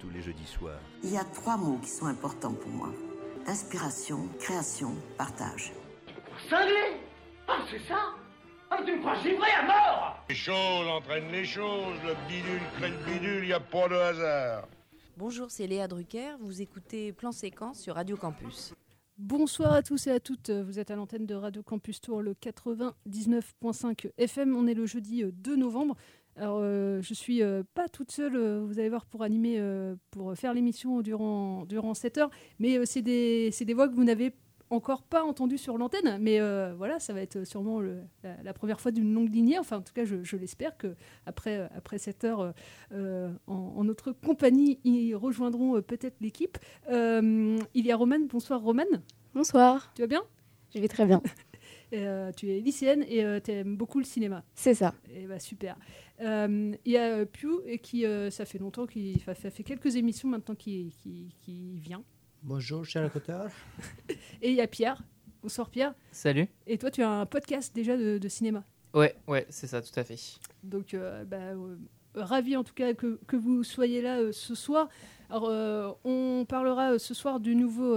[0.00, 0.80] Tous les jeudis soirs.
[1.04, 2.88] Il y a trois mots qui sont importants pour moi.
[3.46, 5.72] Inspiration, création, partage.
[6.48, 6.96] Cinglé
[7.46, 8.14] Ah c'est ça
[8.70, 12.88] Ah tu me crois givré à mort Les choses entraînent les choses, le bidule crée
[12.90, 14.68] le bidule, y a pas de hasard.
[15.18, 18.72] Bonjour, c'est Léa Drucker, vous écoutez Plan Séquence sur Radio Campus.
[19.18, 22.32] Bonsoir à tous et à toutes, vous êtes à l'antenne de Radio Campus Tour, le
[22.32, 25.94] 99.5 FM, on est le jeudi 2 novembre.
[26.40, 29.94] Alors, euh, je suis euh, pas toute seule, euh, vous allez voir, pour animer, euh,
[30.10, 34.04] pour faire l'émission durant, durant 7 heures, mais euh, c'est des, des voix que vous
[34.04, 34.32] n'avez
[34.70, 38.52] encore pas entendues sur l'antenne, mais euh, voilà, ça va être sûrement le- la, la
[38.54, 40.94] première fois d'une longue lignée, enfin en tout cas je, je l'espère que
[41.26, 42.52] après, après 7 heures euh,
[42.92, 46.56] euh, en, en notre compagnie, ils rejoindront euh, peut-être l'équipe.
[46.90, 49.02] Euh, il y a Romane, bonsoir Romane.
[49.34, 50.22] Bonsoir, Tu vas bien?
[50.74, 51.20] Je vais très bien.
[51.92, 54.44] Euh, Tu es lycéenne et tu aimes beaucoup le cinéma.
[54.54, 54.94] C'est ça.
[55.12, 55.76] Et bah super.
[56.20, 59.62] Euh, Il y a euh, Piu et qui euh, ça fait longtemps qu'il ça fait
[59.62, 62.02] quelques émissions maintenant qui qui, qui vient.
[62.42, 63.50] Bonjour, cher écouteur.
[64.42, 65.02] Et il y a Pierre.
[65.42, 65.94] Bonsoir Pierre.
[66.12, 66.48] Salut.
[66.66, 68.64] Et toi tu as un podcast déjà de, de cinéma.
[68.92, 70.16] Ouais, ouais, c'est ça, tout à fait.
[70.64, 71.76] Donc euh, bah, euh,
[72.14, 74.88] ravi en tout cas que, que vous soyez là euh, ce soir.
[75.30, 77.94] Alors euh, on parlera euh, ce soir du nouveau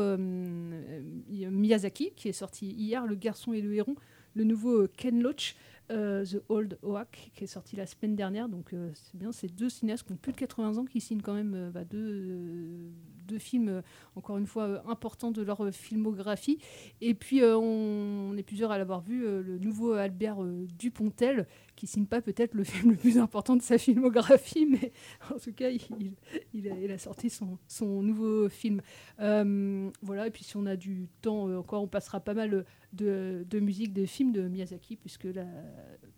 [1.29, 3.95] Miyazaki qui est sorti hier, Le garçon et le héron,
[4.35, 5.56] le nouveau euh, Ken Loach.
[5.91, 8.49] Euh, The Old Oak qui est sorti la semaine dernière.
[8.49, 11.21] Donc euh, c'est bien c'est deux cinéastes qui ont plus de 80 ans qui signent
[11.21, 12.91] quand même euh, bah, deux,
[13.28, 13.81] deux films euh,
[14.16, 16.59] encore une fois euh, importants de leur euh, filmographie.
[17.01, 20.38] Et puis on, est plusieurs à l'avoir vu le nouveau Albert
[20.78, 24.91] Dupontel qui signe pas peut-être le film le plus important de sa filmographie mais
[25.33, 28.81] en tout cas il, a, sorti son, son nouveau film.
[29.17, 33.59] Voilà et puis si on a du temps encore on passera pas mal de, de
[33.59, 35.28] musique de films de Miyazaki puisque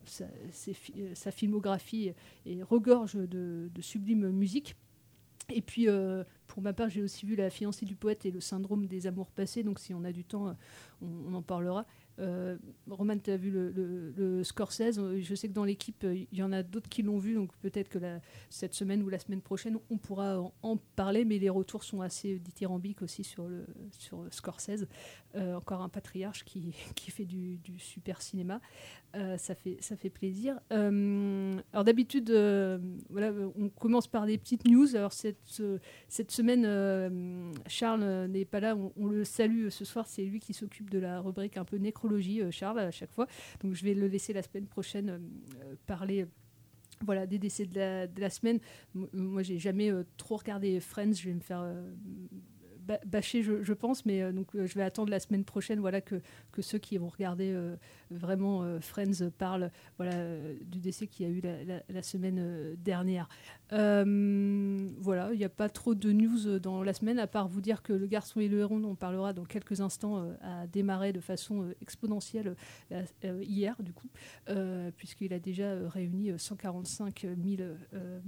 [0.05, 2.13] sa filmographie
[2.45, 4.75] est regorge de, de sublime musique
[5.49, 8.39] et puis, euh, pour ma part, j'ai aussi vu La fiancée du poète et le
[8.39, 9.63] syndrome des amours passés.
[9.63, 10.53] Donc, si on a du temps, euh,
[11.01, 11.85] on, on en parlera.
[12.19, 12.57] Euh,
[12.89, 14.99] Roman, tu as vu le, Scorsese.
[15.19, 17.35] Je sais que dans l'équipe, il y en a d'autres qui l'ont vu.
[17.35, 17.99] Donc, peut-être que
[18.49, 21.25] cette semaine ou la semaine prochaine, on pourra en, parler.
[21.25, 23.65] Mais les retours sont assez dithyrambiques aussi sur, le,
[24.31, 24.87] Scorsese.
[25.35, 28.61] Euh, encore un patriarche qui, qui fait du, super cinéma.
[29.15, 30.59] Euh, ça, fait, ça fait plaisir.
[30.69, 32.29] Alors, d'habitude,
[33.09, 34.95] voilà, on commence par des petites news.
[34.95, 35.61] Alors, cette,
[36.07, 38.75] cette semaine, Charles n'est pas là.
[38.75, 40.05] On, on le salue ce soir.
[40.07, 43.27] C'est lui qui s'occupe de la rubrique un peu nécrologie, euh, Charles, à chaque fois.
[43.61, 45.17] Donc, je vais le laisser la semaine prochaine euh,
[45.63, 46.25] euh, parler.
[47.01, 48.59] Voilà, des décès de la, semaine.
[48.93, 51.11] Moi, j'ai jamais trop regardé Friends.
[51.11, 51.69] Je vais me faire
[53.05, 56.21] bâcher, je, pense, mais euh, donc euh, je vais attendre la semaine prochaine, voilà, que,
[56.51, 57.75] que ceux qui vont regarder euh,
[58.11, 60.13] vraiment Friends parlent, voilà,
[60.61, 61.41] du décès qu'il y a eu
[61.89, 63.27] la, semaine dernière.
[63.71, 67.81] Voilà, il n'y a pas trop de news dans la semaine, à part vous dire
[67.81, 71.73] que le garçon et le héron, on parlera dans quelques instants, a démarré de façon
[71.81, 72.55] exponentielle
[73.41, 74.09] hier, du coup,
[74.97, 77.61] puisqu'il a déjà réuni euh, 145 000
[77.93, 78.19] euh,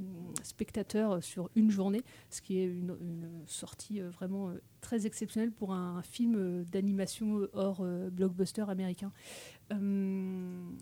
[0.43, 2.95] spectateurs sur une journée, ce qui est une,
[3.45, 4.09] sortie euh,
[4.47, 9.11] vraiment euh, très exceptionnelle pour un, film euh, d'animation euh, hors blockbuster américain.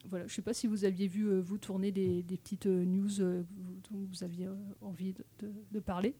[0.09, 3.09] Voilà, je ne sais pas si vous aviez vu vous tourner des, des petites news
[3.19, 3.45] dont
[4.11, 4.47] vous aviez
[4.81, 6.13] envie de, de- de parler.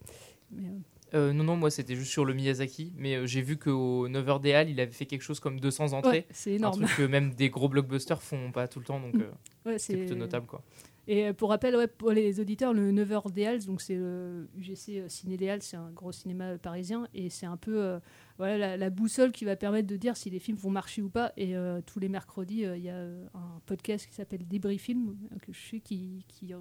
[0.52, 0.70] Mais,
[1.14, 4.42] euh, non, non, moi c'était juste sur le Miyazaki, mais euh, j'ai vu qu'au 9h
[4.42, 6.10] des Halles, il avait fait quelque chose comme 200 entrées.
[6.20, 6.84] Ouais, c'est énorme.
[6.84, 9.22] Un truc que même des gros blockbusters font pas tout le temps, donc Mm.
[9.22, 9.32] euh,
[9.72, 10.64] Ouais, c'est- plutôt notable quoi.
[11.07, 14.48] Et euh, pour rappel, ouais, pour les auditeurs, le 9h des Halles, donc c'est le
[14.57, 18.00] UGC euh, Ciné des Halles, c'est un gros cinéma parisien et c'est un peu euh,
[18.38, 21.10] voilà, la, la boussole qui va permettre de dire si les films vont marcher ou
[21.10, 21.32] pas.
[21.38, 24.78] Et euh, tous les mercredis, euh, il y a euh, un podcast qui s'appelle Débris
[24.78, 26.54] Film, que je suis, qui, qui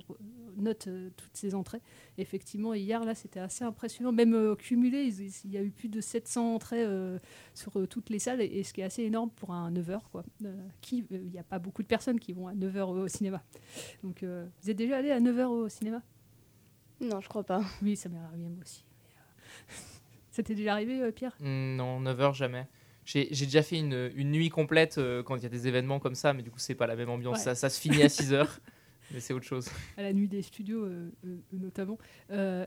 [0.57, 1.81] note euh, toutes ces entrées.
[2.19, 4.13] Effectivement, hier, là, c'était assez impressionnant.
[4.13, 5.09] Même cumulé,
[5.45, 6.87] il y a eu plus de 700 entrées
[7.55, 10.01] sur toutes les salles, et, et ce qui est assez énorme pour un 9h.
[10.13, 10.25] Quoi.
[10.45, 13.09] Euh, qui, euh, Il n'y a pas beaucoup de personnes qui vont à 9h au
[13.09, 13.43] cinéma.
[14.03, 16.03] Donc, vous êtes déjà allé à 9h au cinéma?
[17.01, 17.63] Non, je crois pas.
[17.83, 18.85] Oui, ça m'est arrivé moi aussi.
[20.35, 21.37] C'était déjà arrivé, euh, Pierre?
[21.39, 22.67] Hmm, Non, 9h jamais.
[23.05, 26.17] J'ai déjà fait une, une nuit complète euh, quand il y a des événements comme
[26.17, 27.37] ça, mais du coup, c'est pas la même ambiance.
[27.37, 27.43] Ouais.
[27.45, 28.49] Ça, ça se finit à 6h,
[29.13, 29.69] mais c'est autre chose.
[29.97, 31.99] à la nuit des studios euh, euh, notamment.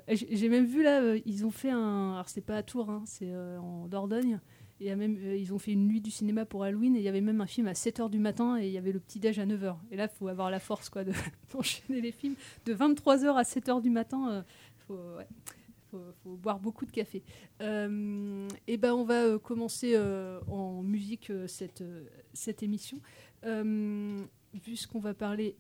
[0.08, 3.36] J'ai même vu là, ils ont fait un, alors c'est pas à Tours, hein, c'est
[3.36, 4.40] en Dordogne,
[4.80, 7.20] et même, ils ont fait une nuit du cinéma pour Halloween, et il y avait
[7.20, 9.46] même un film à 7h du matin, et il y avait le petit déj à
[9.46, 9.76] 9h.
[9.92, 11.12] Et là, il faut avoir la force quoi, de-
[11.52, 12.36] d'enchaîner les films.
[12.66, 14.46] De 23h à 7h du matin,
[14.88, 15.28] faut, ouais,
[15.92, 17.24] faut, faut boire beaucoup de café.
[17.62, 21.84] Euh, et ben on va euh, commencer euh, en musique cette,
[22.34, 23.00] cette émission.
[24.64, 25.56] Puisqu'on va parler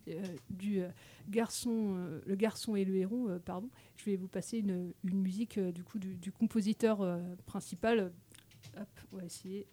[0.50, 0.81] du
[1.29, 5.83] garçon, le garçon et le héron, pardon, je vais vous passer une, une musique du
[5.83, 7.06] coup du, du compositeur
[7.45, 8.12] principal.
[8.75, 9.68] Hop, on va essayer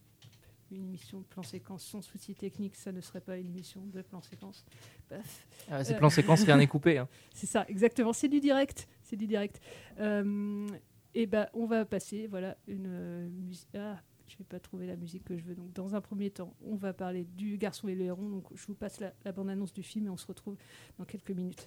[0.71, 4.03] une émission de plan séquence sans souci technique, ça ne serait pas une émission de
[4.03, 4.65] plan séquence.
[5.09, 5.47] Paf.
[5.71, 7.09] Ah, c'est plan séquence, rien n'est coupé, hein.
[7.35, 8.13] c'est ça, exactement.
[8.13, 8.89] C'est du direct.
[9.05, 9.61] C'est du direct.
[9.99, 13.69] et ben, on va passer, voilà, une euh, musique.
[13.75, 15.55] Ah, je vais pas trouver la musique que je veux.
[15.55, 18.29] Donc, dans un premier temps, on va parler du garçon et le héron.
[18.29, 20.57] Donc, je vous passe la, la bande-annonce du film et on se retrouve
[20.99, 21.65] dans quelques minutes.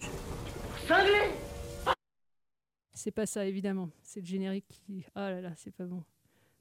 [2.93, 3.89] C'est pas ça, évidemment.
[4.01, 5.05] C'est le générique qui.
[5.13, 6.03] Ah là là, c'est pas bon.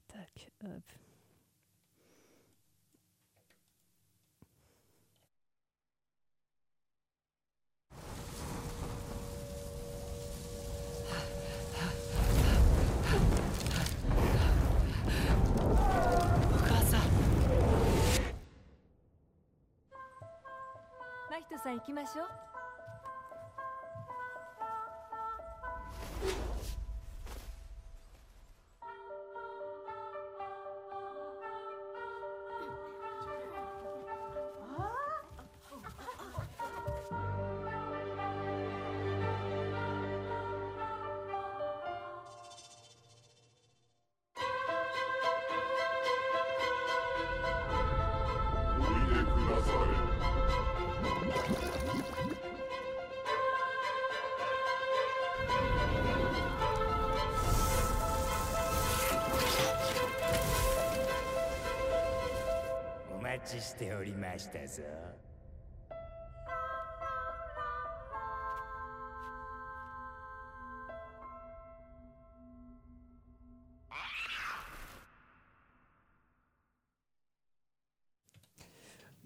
[0.07, 1.06] Tac, hop.
[21.47, 22.56] 人さん行きましょう。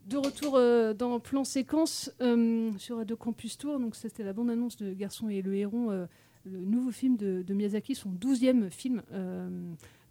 [0.06, 3.80] De retour euh, dans Plan Séquence euh, sur Radio Campus Tour.
[3.80, 6.06] Donc, c'était la bande-annonce de Garçon et le Héron, euh,
[6.44, 9.02] le nouveau film de, Miyazaki, son douzième film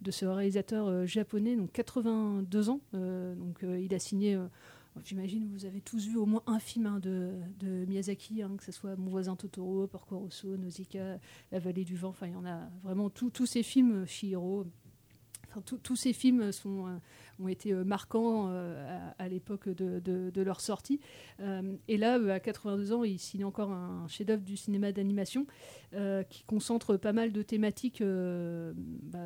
[0.01, 2.81] de ce réalisateur euh, japonais, donc 82 ans.
[2.95, 4.35] Euh, donc, euh, il a signé.
[4.35, 4.47] euh,
[5.05, 7.33] J'imagine vous avez tous vu au moins un film hein, de,
[7.87, 11.19] Miyazaki, hein, que ce soit Mon voisin Totoro, Porco Rosso, Nausicaa,
[11.53, 12.09] La vallée du vent.
[12.09, 14.67] Enfin, il y en a vraiment tous ces films, Chihiro.
[15.65, 16.91] Tous- ces films sont, euh,
[17.41, 21.01] ont été euh, marquants euh, à, l'époque de, leur sortie.
[21.89, 25.47] Et là, à 82 ans, il signe encore un chef-d'œuvre du cinéma d'animation
[26.29, 29.19] qui concentre pas mal de thématiques bah,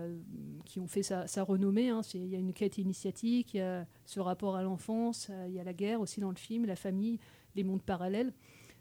[0.64, 1.90] qui ont fait sa, renommée.
[1.90, 2.00] hein.
[2.14, 5.60] Il y a une quête initiatique, il y a ce rapport à l'enfance, il y
[5.60, 7.20] a la guerre aussi dans le film, la famille,
[7.54, 8.32] les mondes parallèles.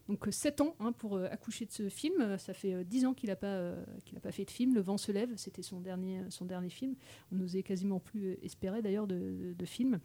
[0.09, 2.15] Donc 7 ans hein, pour euh, accoucher de ce film.
[2.19, 3.83] Euh, Ça fait euh, 10 ans qu'il n'a pas, euh,
[4.15, 4.75] a pas fait de film.
[4.75, 6.95] Le vent se lève, c'était son dernier, son dernier film.
[7.31, 9.99] On n'osait quasiment plus euh, espérer d'ailleurs de, de, film.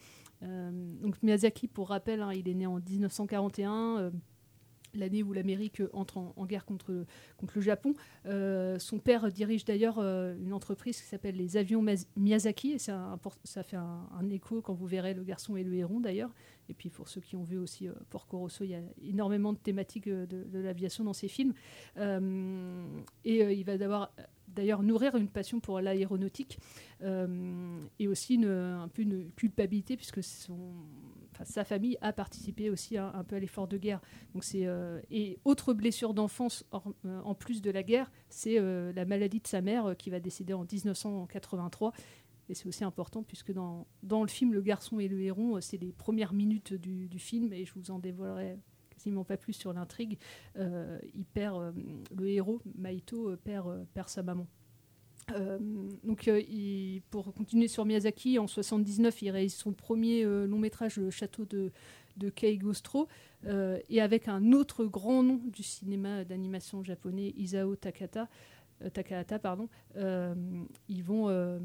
[0.44, 0.70] Euh,
[1.02, 3.98] donc Miyazaki, pour rappel, hein, il est né en 1941.
[3.98, 4.10] euh,
[4.94, 7.04] L'année où l'Amérique entre en, guerre contre,
[7.36, 7.92] contre le Japon.
[8.24, 11.84] Euh, son père dirige d'ailleurs euh, une entreprise qui s'appelle les Avions
[12.16, 12.72] Miyazaki.
[12.72, 12.76] Et
[13.20, 16.30] pour- ça fait un, un écho quand vous verrez Le garçon et le héron d'ailleurs.
[16.68, 19.52] Et puis pour ceux qui ont vu aussi euh, Porco Rosso, il y a énormément
[19.52, 21.54] de thématiques euh, de, l'aviation dans ses films.
[21.96, 22.86] Euh,
[23.24, 24.12] et il va d'avoir-
[24.48, 26.58] d'ailleurs nourrir une passion pour l'aéronautique
[27.00, 33.24] et aussi une, un peu une culpabilité puisque sa famille a participé aussi un, un
[33.24, 34.00] peu à l'effort de guerre.
[34.34, 34.66] Donc c'est
[35.10, 39.94] et autre blessure d'enfance en plus de la guerre, c'est la maladie de sa mère
[39.96, 41.92] qui va décéder en 1983.
[42.48, 45.60] Et c'est aussi important puisque dans, dans le film Le garçon et le héron, euh,
[45.60, 48.58] c'est les premières minutes du, du film et je vous en dévoilerai
[48.90, 50.18] quasiment pas plus sur l'intrigue.
[50.56, 51.72] Euh, il perd euh,
[52.16, 54.46] le héros, Maito, perd, perd sa maman.
[56.04, 56.30] Donc,
[57.10, 61.70] pour continuer sur Miyazaki, en 79, il réalise son premier long métrage, Le Château de,
[62.16, 63.08] de Keigostro,
[63.44, 68.26] et avec un autre grand nom du cinéma d'animation japonais, Isao Takata,
[68.92, 70.34] Takahata, pardon, euh,
[70.88, 71.58] ils vont euh,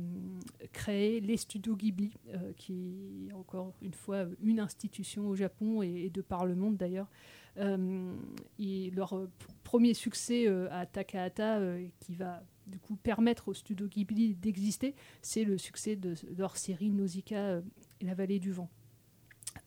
[0.72, 6.10] créer les studios Ghibli, euh, qui est encore une fois une institution au Japon et,
[6.10, 7.10] de par le monde d'ailleurs.
[7.58, 8.16] Euh,
[8.58, 9.30] et leur euh,
[9.64, 14.96] premier succès euh, à Takahata, euh, qui va du coup permettre au studio Ghibli d'exister,
[15.22, 17.62] c'est le succès de, leur série Nausicaa euh,
[18.00, 18.70] et la vallée du vent.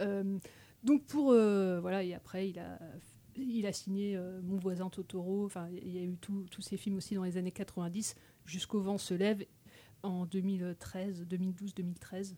[0.01, 0.39] Euh,
[0.83, 2.79] donc pour euh, voilà et après il a
[3.37, 5.49] il a signé euh, Mon voisin Totoro.
[5.83, 8.15] Il y a eu tous ces films aussi dans les années 90
[8.45, 9.45] jusqu'au vent se lève
[10.03, 12.37] en 2013, 2012, 2013.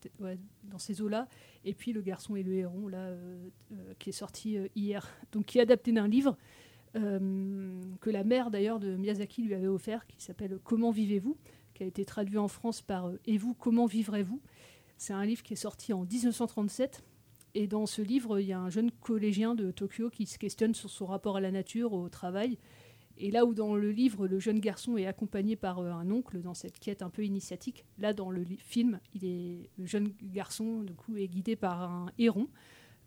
[0.00, 1.28] peut-être, ouais, dans ces eaux-là,
[1.64, 5.58] et puis Le garçon et le héron, euh, euh, qui est sorti hier, donc qui
[5.58, 6.36] est adapté d'un livre
[6.94, 11.36] que la mère d'ailleurs de Miyazaki lui avait offert, qui s'appelle Comment vivez-vous,
[11.74, 14.40] qui a été traduit en France par Et vous, comment vivrez-vous?
[14.96, 17.04] C'est un livre qui est sorti en 1937.
[17.58, 20.74] Et dans ce livre, il y a un jeune collégien de Tokyo qui se questionne
[20.74, 22.58] sur son rapport à la nature, au travail.
[23.16, 26.42] Et là où dans le livre, le jeune garçon est accompagné par euh, un oncle
[26.42, 31.16] dans cette quête un peu initiatique, là dans le film, le jeune garçon du coup,
[31.16, 32.46] est guidé par un héron.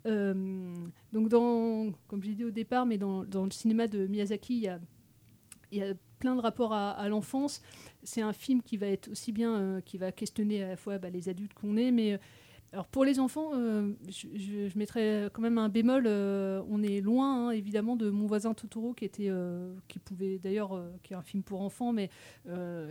[0.07, 0.73] Euh,
[1.13, 5.83] donc dans, comme j'ai dit au départ, mais dans, le cinéma de Miyazaki, il y
[5.83, 7.61] a, plein de rapports à, l'enfance.
[8.01, 10.97] C'est un film qui va être aussi bien, euh, qui va questionner à la fois
[10.97, 12.19] bah, les adultes qu'on est, mais
[12.71, 16.03] alors pour les enfants, euh, je, mettrais quand même un bémol.
[16.05, 20.37] euh, on est loin, hein, évidemment, de Mon voisin Totoro, qui était, euh, qui pouvait
[20.37, 22.09] d'ailleurs, qui est un film pour enfants, mais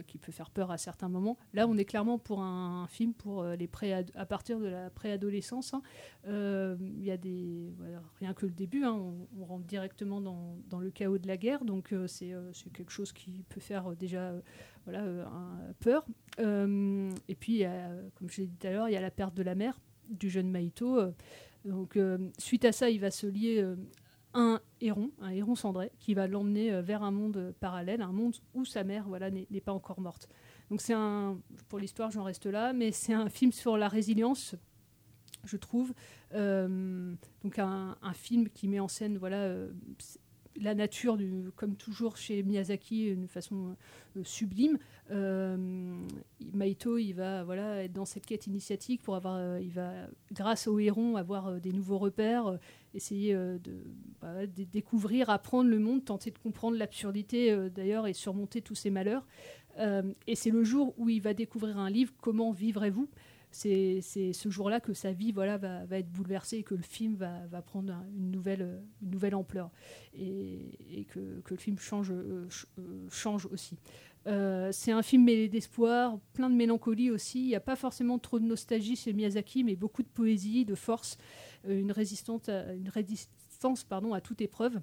[0.06, 1.38] qui peut faire peur à certains moments.
[1.54, 5.75] Là, on est clairement pour un, film pour les pré à partir de la préadolescence.
[5.75, 5.82] hein.
[6.26, 7.73] Il y a des,
[8.18, 8.99] rien que le début, hein,
[9.38, 12.35] on, rentre directement dans, le chaos de la guerre, donc c'est
[12.73, 14.32] quelque chose qui peut faire déjà
[14.88, 15.25] voilà, euh,
[15.80, 16.07] peur.
[16.40, 17.64] Euh, et puis,
[18.14, 19.78] comme je l'ai dit tout à l'heure, il y a la perte de la mère
[20.09, 20.99] du jeune Maito.
[20.99, 21.12] euh,
[21.64, 21.99] donc,
[22.38, 23.62] suite à ça, il va se lier
[24.33, 28.64] un héron, un héron cendré, qui va l'emmener vers un monde parallèle, un monde où
[28.64, 30.28] sa mère voilà, n'est pas encore morte.
[30.71, 34.54] Donc, c'est un, pour l'histoire, j'en reste là, mais c'est un film sur la résilience
[35.45, 35.95] je trouve.
[36.33, 39.54] Donc un, un film qui met en scène voilà,
[40.60, 41.18] la nature,
[41.56, 43.76] comme toujours chez Miyazaki, d'une façon
[44.16, 44.78] euh, sublime.
[45.10, 45.56] Euh,
[46.52, 49.92] Maito, il va voilà, être dans cette quête initiatique pour avoir, euh, il va,
[50.32, 52.58] grâce au héron, avoir euh, des nouveaux repères,
[52.94, 53.84] essayer de,
[54.20, 58.90] bah, de découvrir, apprendre le monde, tenter de comprendre l'absurdité d'ailleurs et surmonter tous ses
[58.90, 59.26] malheurs.
[60.26, 63.08] Et c'est le jour où il va découvrir un livre, Comment vivrez-vous?
[63.50, 67.62] C'est ce jour-là que sa vie voilà, va, être bouleversée et que le film va,
[67.62, 69.71] prendre un- une, nouvelle, euh, une nouvelle ampleur
[70.14, 72.47] et, que, le film change, euh,
[72.78, 73.76] euh, aussi.
[74.73, 77.40] C'est un film mêlé d'espoir, plein de mélancolie aussi.
[77.40, 80.75] Il n'y a pas forcément trop de nostalgie chez Miyazaki, mais beaucoup de poésie, de
[80.75, 81.17] force,
[81.67, 84.81] une, une résistance pardon, à toute épreuve.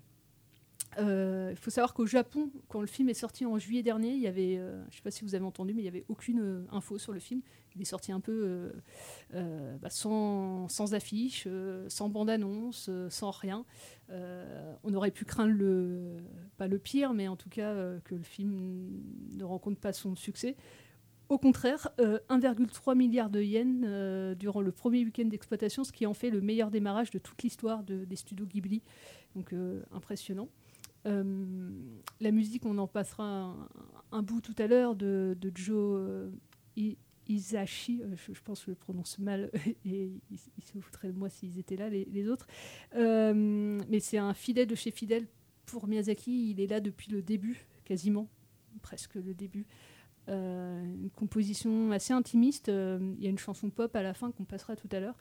[0.97, 4.19] Euh, Il faut savoir qu'au Japon, quand le film est sorti en juillet dernier, il
[4.21, 6.05] y avait, euh, je ne sais pas si vous avez entendu, mais il n'y avait
[6.07, 7.41] aucune euh, info sur le film.
[7.75, 8.71] Il est sorti un peu
[9.33, 11.45] bah, sans, affiche,
[11.89, 13.65] sans bande-annonce, sans rien.
[14.09, 16.15] On aurait pu craindre le,
[16.55, 17.73] pas le pire, mais en tout cas
[18.05, 20.55] que le film ne rencontre pas son succès.
[21.27, 26.13] Au contraire, euh, 1,3 milliard de yens durant le premier week-end d'exploitation, ce qui en
[26.13, 28.83] fait le meilleur démarrage de toute l'histoire de- des studios Ghibli.
[29.35, 29.53] Donc
[29.91, 30.47] impressionnant.
[31.05, 31.23] Euh,
[32.19, 33.55] la musique, on en passera
[34.11, 36.31] un, bout tout à l'heure de, Joe euh,
[36.77, 36.97] I-
[37.27, 39.51] Isashi, euh, je, pense que je le prononce mal
[39.85, 42.47] et ils, ils se foutraient de moi s'ils étaient là, les, autres.
[42.93, 45.27] Mais c'est un fidèle de chez fidèle
[45.65, 48.27] pour Miyazaki, il est là depuis le début, quasiment,
[48.81, 49.65] presque le début.
[50.27, 52.69] Euh, une composition assez intimiste.
[52.69, 55.15] euh, Il y a une chanson pop à la fin qu'on passera tout à l'heure.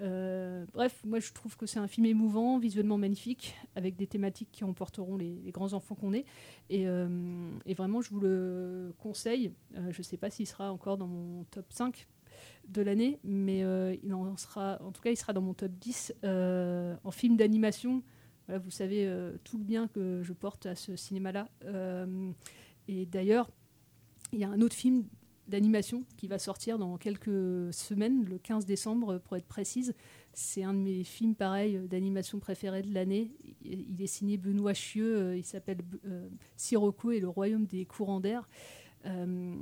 [0.00, 4.50] Euh, bref, moi je trouve que c'est un film émouvant, visuellement magnifique, avec des thématiques
[4.50, 6.24] qui emporteront les, les grands enfants qu'on est.
[6.70, 6.86] Et,
[7.74, 9.52] vraiment, je vous le conseille.
[9.74, 12.08] Je ne sais pas s'il sera encore dans mon top 5
[12.68, 13.60] de l'année, mais
[14.02, 17.36] il en sera, en tout cas, il sera dans mon top 10 euh, en film
[17.36, 18.02] d'animation.
[18.46, 19.08] Voilà, vous savez
[19.44, 21.48] tout le bien que je porte à ce cinéma-là.
[22.88, 23.50] Et d'ailleurs,
[24.32, 25.04] il y a un autre film
[25.46, 29.94] d'animation qui va sortir dans quelques semaines, le 15 décembre pour être précise.
[30.34, 33.30] C'est un de mes films pareil d'animation préférés de l'année.
[33.62, 38.20] Il est signé Benoît Chieux, euh, il s'appelle euh, Sirocco et le royaume des courants
[38.20, 38.48] d'air.
[39.06, 39.54] Euh,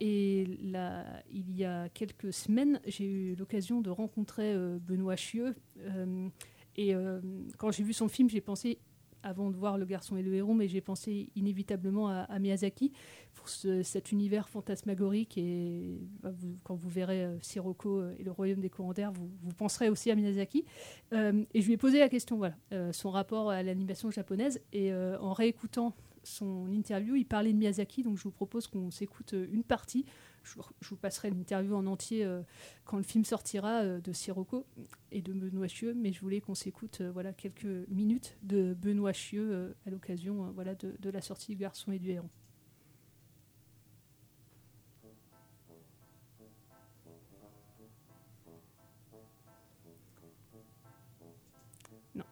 [0.00, 5.54] et il y a quelques semaines, j'ai eu l'occasion de rencontrer euh, Benoît Chieux.
[5.78, 6.28] Euh,
[6.76, 7.20] et euh,
[7.58, 8.78] quand j'ai vu son film, j'ai pensé
[9.24, 12.92] avant de voir Le Garçon et le Héron, mais j'ai pensé inévitablement à, Miyazaki
[13.34, 15.36] pour cet univers fantasmagorique.
[15.36, 16.30] Et bah,
[16.62, 20.14] quand vous verrez Sirocco et le Royaume des courants d'air, vous, vous, penserez aussi à
[20.14, 20.64] Miyazaki.
[21.12, 22.56] et je lui ai posé la question, voilà,
[22.92, 24.60] son rapport à l'animation japonaise.
[24.72, 29.34] Et en réécoutant son interview, il parlait de Miyazaki, donc je vous propose qu'on s'écoute
[29.52, 30.04] une partie.
[30.44, 32.42] Je, vous passerai l'interview en entier euh,
[32.84, 34.66] quand le film sortira euh, de Sirocco
[35.10, 39.14] et de Benoît Chieux, mais je voulais qu'on s'écoute euh, voilà, quelques minutes de Benoît
[39.14, 42.28] Chieux à l'occasion voilà, de, la sortie du Garçon et du Héron.
[52.14, 52.24] Non,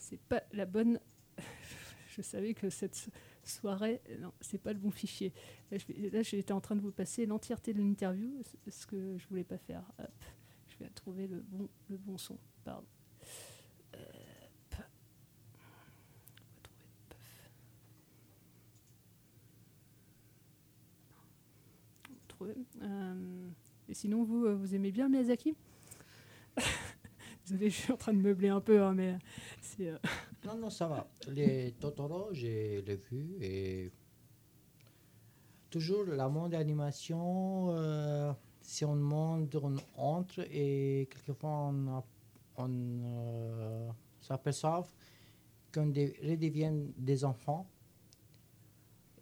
[0.00, 0.98] c'est pas la bonne.
[2.16, 3.10] je savais que cette
[3.44, 4.00] soirée.
[4.20, 5.32] Non, c'est pas le bon fichier.
[5.70, 9.58] Là, j'étais en train de vous passer l'entièreté de l'interview, ce que je voulais pas
[9.58, 9.84] faire.
[10.68, 12.38] je vais trouver le bon, le bon son.
[12.64, 12.86] Pardon.
[22.82, 23.48] Euh,
[23.88, 25.54] et sinon, vous, euh, vous aimez bien Miyazaki?
[27.46, 29.18] Désolé, je suis en train de meubler un peu, hein, mais
[29.60, 29.88] c'est.
[29.88, 29.98] Euh,
[30.44, 31.06] non, non, ça va.
[31.28, 33.92] Les Totoro, j'ai les vu et
[35.70, 42.02] toujours la monde d'animation, euh, si on monte, on entre et quelquefois on,
[42.56, 44.86] on euh, s'aperçoit
[45.72, 47.66] qu'on redevient des enfants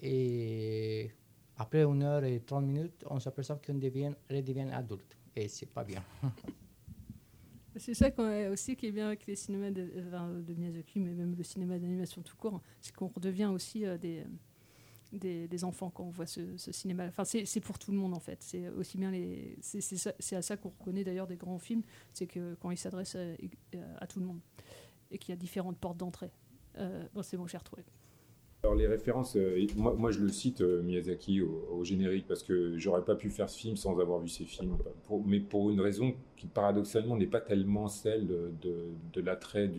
[0.01, 1.11] et
[1.57, 5.85] après une heure et trente minutes, on s'aperçoit qu'on devient, redevient adulte et c'est pas
[5.85, 6.03] bien.
[7.81, 8.11] C'est ça
[8.51, 12.21] aussi qui est bien avec les cinémas de, de, Miyazaki, mais même le cinéma d'animation
[12.21, 14.27] tout court, c'est qu'on redevient aussi euh, des,
[15.49, 17.07] des, enfants quand on voit ce, cinéma.
[17.07, 18.43] Enfin, c'est pour tout le monde en fait.
[18.43, 19.59] C'est aussi bien les.
[19.63, 21.83] C'est à ça qu'on reconnaît d'ailleurs des grands films,
[22.13, 24.41] c'est que quand ils s'adressent à, tout le monde
[25.11, 26.33] et qu'il y a différentes portes d'entrée.
[26.77, 27.85] Euh, bon, c'est bon, j'ai retrouvé.
[28.63, 33.05] Alors les références, euh, moi, je le cite euh, Miyazaki au, générique parce que j'aurais
[33.05, 34.77] pas pu faire ce film sans avoir vu ces films,
[35.25, 39.71] mais pour une raison qui paradoxalement n'est pas tellement celle de, l'attrait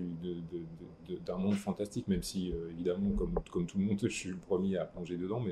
[1.26, 4.78] d'un monde fantastique, même si euh, évidemment comme, tout le monde je suis le premier
[4.78, 5.44] à plonger dedans,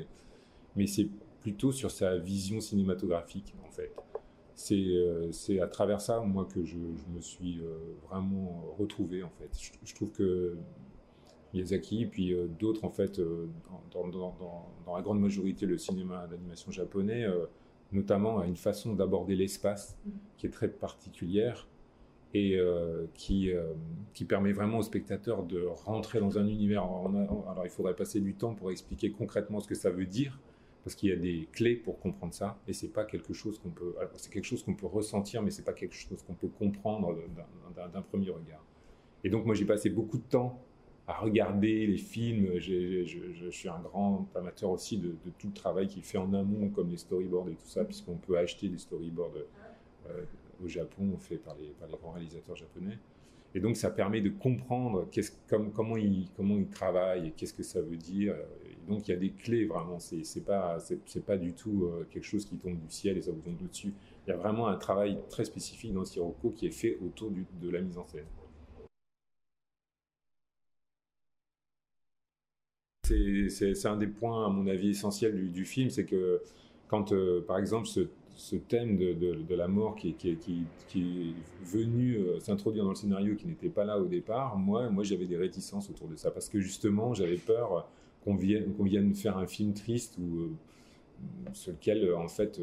[0.76, 1.08] mais c'est
[1.42, 3.94] plutôt sur sa vision cinématographique en fait.
[4.56, 7.62] C'est à travers ça moi que je, me suis
[8.10, 9.50] vraiment retrouvé en fait.
[9.86, 10.58] je trouve que
[11.54, 13.48] Miyazaki, puis euh, d'autres en fait, euh,
[13.92, 17.46] dans, la grande majorité le cinéma d'animation japonais, euh,
[17.92, 19.98] notamment a une façon d'aborder l'espace
[20.38, 21.68] qui est très particulière
[22.36, 22.60] et
[23.16, 23.50] qui,
[24.14, 26.84] qui permet vraiment au spectateur de rentrer dans un univers.
[26.84, 30.40] Alors, il faudrait passer du temps pour expliquer concrètement ce que ça veut dire,
[30.84, 33.72] parce qu'il y a des clés pour comprendre ça, et c'est pas quelque chose qu'on
[33.72, 37.18] peut, c'est quelque chose qu'on peut ressentir, mais c'est pas quelque chose qu'on peut comprendre
[37.76, 38.64] d'un premier regard.
[39.24, 40.62] Et donc moi j'ai passé beaucoup de temps
[41.10, 42.60] à regarder les films.
[42.60, 46.69] je, suis un grand amateur aussi de, tout le travail qui est fait en amont,
[46.69, 49.34] comme les storyboards et tout ça, puisqu'on peut acheter des storyboards
[50.08, 50.24] euh,
[50.63, 53.00] au Japon, faits par les, grands réalisateurs japonais.
[53.56, 55.10] Et donc, ça permet de comprendre
[55.48, 58.36] comme, comment, ils, comment travaillent et qu'est-ce que ça veut dire.
[58.69, 59.98] Et donc, il y a des clés vraiment.
[59.98, 63.24] C'est, c'est pas, c'est, pas du tout euh, quelque chose qui tombe du ciel et
[63.24, 63.95] ça vous tombe dessus.
[64.28, 67.69] Il y a vraiment un travail très spécifique dans Sirocco qui est fait autour de
[67.72, 68.26] la mise en scène.
[73.50, 76.41] C'est un des points, à mon avis, essentiels du, film, c'est que
[76.88, 82.91] quand, euh, par exemple, ce, thème de, la mort qui, est venu euh, s'introduire dans
[82.91, 86.15] le scénario, qui n'était pas là au départ, moi, moi j'avais des réticences autour de
[86.15, 87.89] ça, parce que justement, j'avais peur
[88.24, 90.50] qu'on vienne, qu'on vienne faire un film triste ou euh,
[91.54, 92.62] sur lequel, en fait,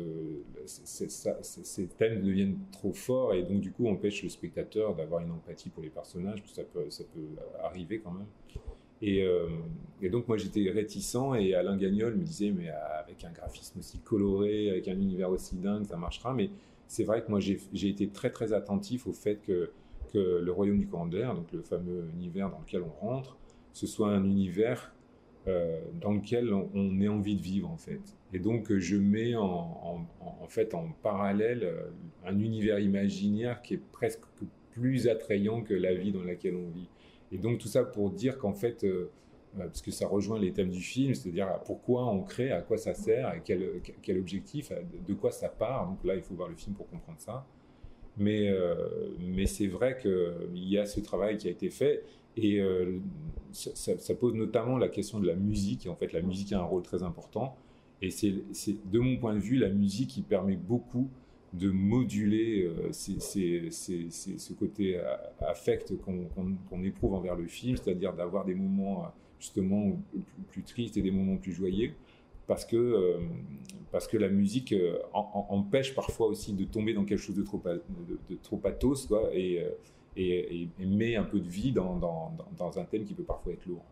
[0.64, 5.68] ces thèmes deviennent trop forts et donc, du coup, empêche le spectateur d'avoir une empathie
[5.68, 7.28] pour les personnages, ça peut, ça peut
[7.62, 8.26] arriver quand même.
[9.02, 9.48] Euh,
[10.00, 13.98] et, donc moi j'étais réticent et Alain Gagnol me disait mais avec un graphisme aussi
[13.98, 16.32] coloré, avec un univers aussi dingue, ça marchera.
[16.34, 16.50] Mais
[16.86, 19.70] c'est vrai que moi j'ai été très très attentif au fait que,
[20.12, 23.36] que le royaume du courant d'air, donc le fameux univers dans lequel on rentre,
[23.72, 24.92] ce soit un univers
[25.48, 28.00] euh, dans lequel on, ait envie de vivre en fait.
[28.32, 31.82] Et donc je mets en, en, fait en parallèle euh,
[32.24, 34.22] un univers imaginaire qui est presque
[34.72, 36.88] plus attrayant que la vie dans laquelle on vit.
[37.32, 39.10] Et donc tout ça pour dire qu'en fait, euh,
[39.58, 42.76] euh, parce que ça rejoint les thèmes du film, c'est-à-dire pourquoi on crée, à quoi
[42.76, 44.72] ça sert, et quel, quel, objectif,
[45.06, 45.88] de quoi ça part.
[45.88, 47.46] Donc là, il faut voir le film pour comprendre ça.
[48.18, 52.02] Mais, euh, mais c'est vrai qu'il y a ce travail qui a été fait
[52.38, 52.62] et
[53.52, 55.86] ça, pose notamment la question de la musique.
[55.86, 57.56] En fait, la musique a un rôle très important.
[58.02, 58.34] Et c'est
[58.90, 61.08] de mon point de vue la musique qui permet beaucoup
[61.52, 68.54] de moduler euh, ce côté euh, affect qu'on éprouve envers le film, c'est-à-dire d'avoir des
[68.54, 69.08] moments euh,
[69.40, 69.98] justement
[70.50, 71.92] plus, tristes et des moments plus joyeux,
[72.46, 73.18] parce que,
[73.92, 74.74] parce que la musique
[75.12, 77.60] empêche parfois aussi de tomber dans quelque chose de trop,
[78.30, 79.64] de, trop pathos, quoi, et,
[80.16, 83.24] et, et- et met un peu de vie dans- dans- dans un thème qui peut
[83.24, 83.84] parfois être lourd.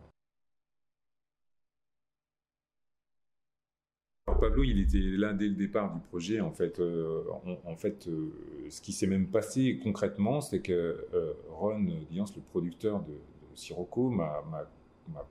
[4.39, 6.39] Pablo, il était là dès le départ du projet.
[6.41, 7.23] En fait, Euh,
[7.65, 8.29] en, fait euh,
[8.69, 13.13] ce qui s'est même passé concrètement, c'est que euh, Ron Diance, le producteur de,
[13.55, 14.43] Sirocco, m'a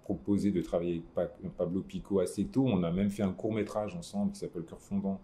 [0.05, 2.65] proposé de travailler avec Pa- Pablo Pico assez tôt.
[2.67, 5.21] On a même fait un court métrage ensemble qui s'appelle Cœur fondant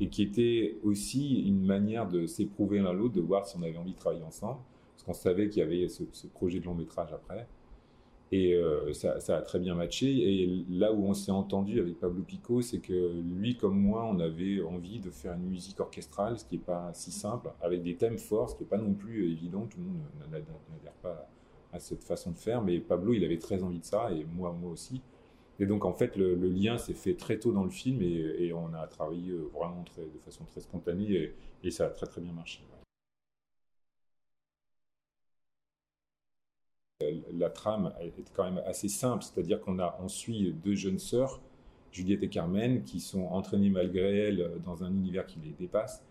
[0.00, 3.76] et qui était aussi une manière de s'éprouver l'un l'autre, de voir si on avait
[3.76, 4.58] envie de travailler ensemble,
[4.92, 7.46] parce qu'on savait qu'il y avait ce, ce projet de long métrage après.
[8.32, 10.06] Et euh, ça, a très bien matché.
[10.08, 14.18] Et là où on s'est entendu avec Pablo Pico, c'est que lui comme moi, on
[14.20, 17.94] avait envie de faire une musique orchestrale, ce qui n'est pas si simple, avec des
[17.96, 19.66] thèmes forts, ce qui n'est pas non plus évident.
[19.66, 21.28] Tout le monde n'adhère pas
[21.74, 22.62] à cette façon de faire.
[22.62, 25.02] Mais Pablo, il avait très envie de ça, et moi, moi aussi.
[25.60, 28.72] Et donc, en fait, le, lien s'est fait très tôt dans le film, et, on
[28.72, 32.32] a travaillé euh, vraiment de façon très spontanée, et, et ça a très très bien
[32.32, 32.62] marché.
[37.32, 41.40] La trame est quand même assez simple, c'est-à-dire qu'on a, suit deux jeunes sœurs,
[41.90, 46.04] Juliette et Carmen, qui sont entraînées malgré elles dans un univers qui les dépasse.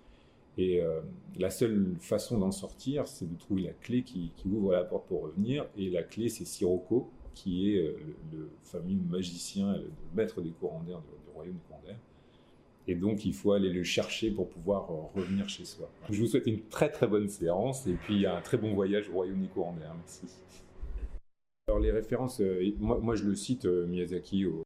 [0.58, 1.02] Et euh,
[1.40, 5.24] la seule façon d'en sortir, c'est de trouver la clé qui, ouvre la porte pour
[5.24, 5.66] revenir.
[5.78, 7.98] Et la clé, c'est Sirocco, qui est euh,
[8.32, 11.82] le, le fameux magicien, le, le maître des courants d'air du, du royaume des courants
[11.86, 11.98] d'air.
[12.88, 15.90] Et donc, il faut aller le chercher pour pouvoir euh, revenir chez soi.
[16.10, 19.14] Je vous souhaite une très très bonne séance et puis un très bon voyage au
[19.14, 19.94] royaume des courants d'air.
[19.96, 20.26] Merci.
[21.68, 24.64] Alors les références, euh, moi, je le cite euh, Miyazaki au,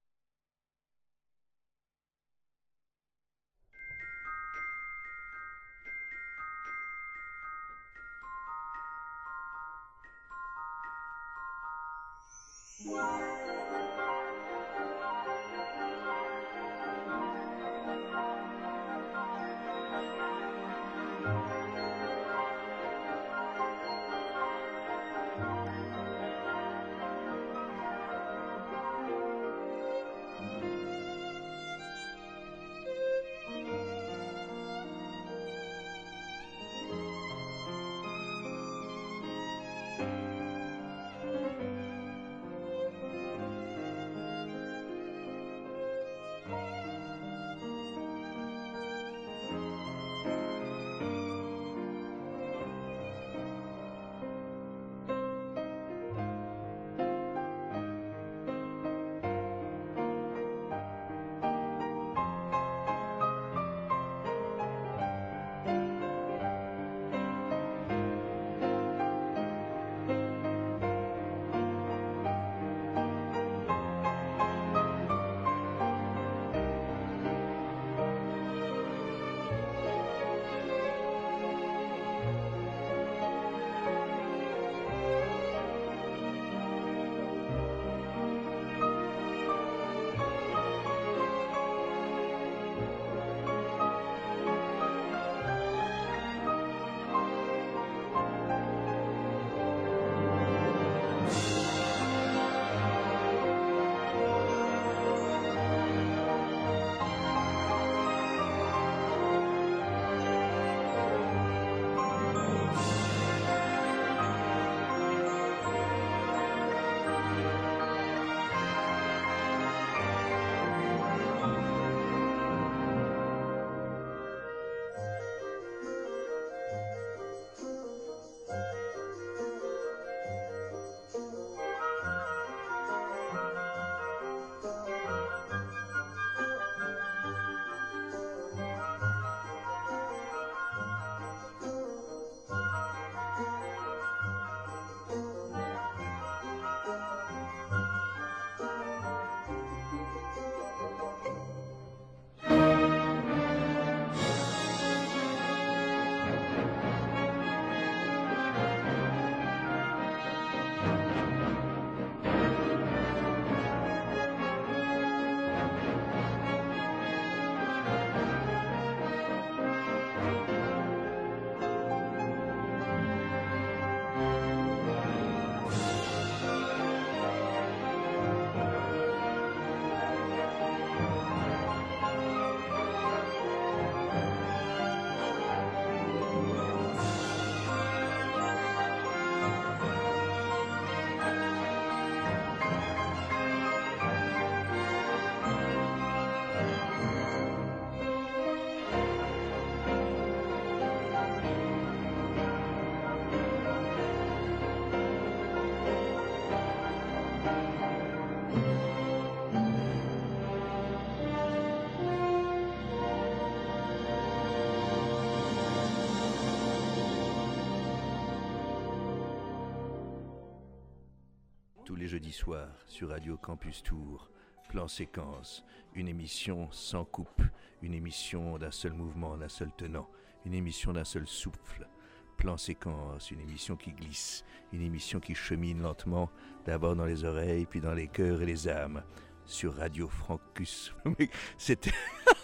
[222.25, 224.31] Jeudis soirs sur Radio Campus Tour,
[224.69, 227.43] Plan Séquence, une émission sans coupe,
[227.83, 230.09] une émission d'un seul mouvement, d'un seul tenant,
[230.43, 231.87] une émission d'un seul souffle.
[232.35, 236.31] Plan Séquence, une émission qui glisse, une émission qui chemine lentement,
[236.65, 239.03] d'abord dans les oreilles, puis dans les cœurs et les âmes,
[239.45, 240.95] sur Radio Francus.
[241.59, 241.93] C'était.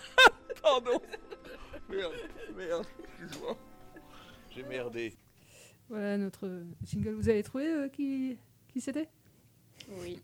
[0.62, 1.02] Pardon
[1.90, 2.14] Merde,
[2.56, 3.58] merde, excuse-moi.
[4.52, 5.16] J'ai merdé.
[5.90, 7.16] Voilà notre jingle.
[7.16, 9.10] Vous avez trouvé euh, qui, qui c'était?
[10.02, 10.18] Oui.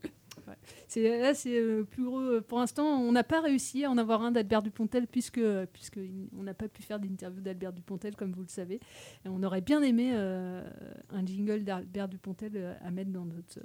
[0.86, 2.20] C'est là, c'est euh, plus gros.
[2.20, 5.40] euh, Pour l'instant, on n'a pas réussi à en avoir un d'Albert Dupontel puisque
[5.74, 5.98] puisque
[6.32, 8.80] n'a pas pu faire d'interview d'Albert Dupontel comme vous le savez.
[9.26, 10.66] On aurait bien aimé euh,
[11.10, 13.60] un jingle d'Albert Dupontel à mettre dans notre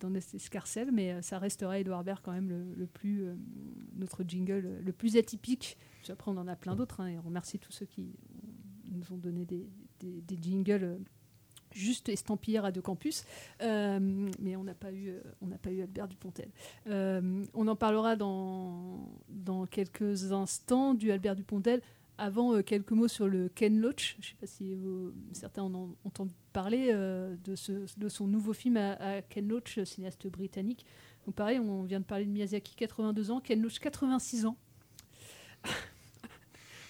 [0.00, 3.24] dans notre escarcelle, mais ça restera Edouard Baird quand même le, le plus
[3.96, 5.76] notre jingle le plus atypique.
[6.08, 7.00] Après, on en a plein d'autres.
[7.00, 8.12] hein, et on remercie tous ceux qui
[8.90, 9.68] nous ont donné des,
[10.00, 10.98] des jingles.
[11.72, 13.24] Juste estampillé Radio Campus,
[13.62, 13.98] Euh,
[14.38, 16.48] mais on n'a pas eu, euh, on n'a pas eu Albert Dupontel.
[16.88, 19.08] Euh, on en parlera dans,
[19.70, 21.82] quelques instants du Albert Dupontel.
[22.18, 24.16] Avant, quelques mots sur le Ken Loach.
[24.20, 24.76] Je ne sais pas si
[25.32, 30.84] certains en ont entendu parler de son nouveau film à, à Ken Loach, cinéaste britannique.
[31.24, 34.56] Donc pareil, on vient de parler de Miyazaki, 82 ans, Ken Loach, 86 ans.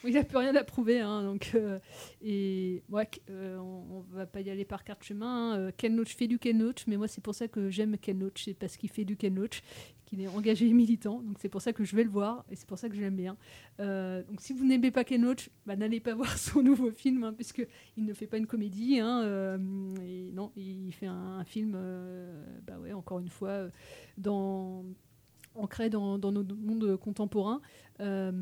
[0.05, 1.01] Il n'a plus rien à prouver.
[1.01, 1.79] hein, donc, euh,
[2.23, 5.53] et ouais, euh, on, on va pas y aller par carte chemin.
[5.55, 5.59] hein.
[5.59, 8.19] Euh, Ken Loach fait du Ken Loach, mais moi c'est pour ça que j'aime Ken
[8.19, 9.63] Loach, c'est parce qu'il fait du Ken Loach,
[10.07, 11.21] qu'il est engagé et militant.
[11.23, 13.01] Donc c'est pour ça que je vais le voir et c'est pour ça que je
[13.01, 13.37] l'aime bien.
[13.79, 17.33] Donc si vous n'aimez pas Ken Loach, bah, n'allez pas voir son nouveau film, hein,
[17.33, 18.99] puisque il ne fait pas une comédie.
[19.01, 21.73] hein, non, il fait un, un film,
[22.67, 23.69] bah ouais, encore une fois,
[24.19, 24.85] dans
[25.61, 27.61] ancré dans, dans notre monde contemporain.
[28.01, 28.33] Euh,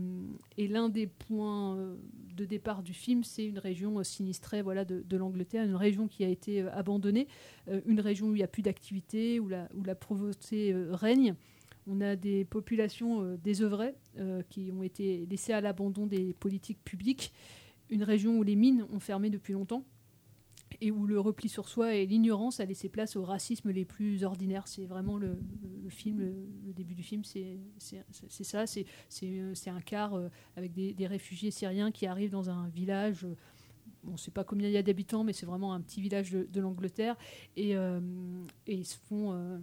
[0.57, 1.97] et l'un des points euh,
[2.37, 6.25] de départ du film, c'est une région euh, sinistrée voilà, de, l'Angleterre, une région qui
[6.25, 7.27] a été abandonnée,
[7.87, 11.35] une région où il n'y a plus d'activité, où la, où la pauvreté règne.
[11.87, 13.95] On a des populations désœuvrées
[14.51, 17.33] qui ont été laissées à l'abandon des politiques publiques,
[17.91, 19.85] une région où les mines ont fermé depuis longtemps
[20.81, 24.25] et où le repli sur soi et l'ignorance a laissé place au racisme les plus
[24.25, 24.69] ordinaires.
[24.69, 25.37] C'est vraiment le,
[25.89, 27.59] film, le, début du film, c'est
[28.45, 28.65] ça.
[28.67, 33.25] C'est un quart euh, avec des, réfugiés syriens qui arrivent dans un village.
[33.25, 33.35] euh,
[34.07, 36.31] on ne sait pas combien il y a d'habitants, mais c'est vraiment un petit village
[36.31, 37.17] de, l'Angleterre.
[37.57, 38.01] Et, euh,
[38.67, 39.61] et ils se font.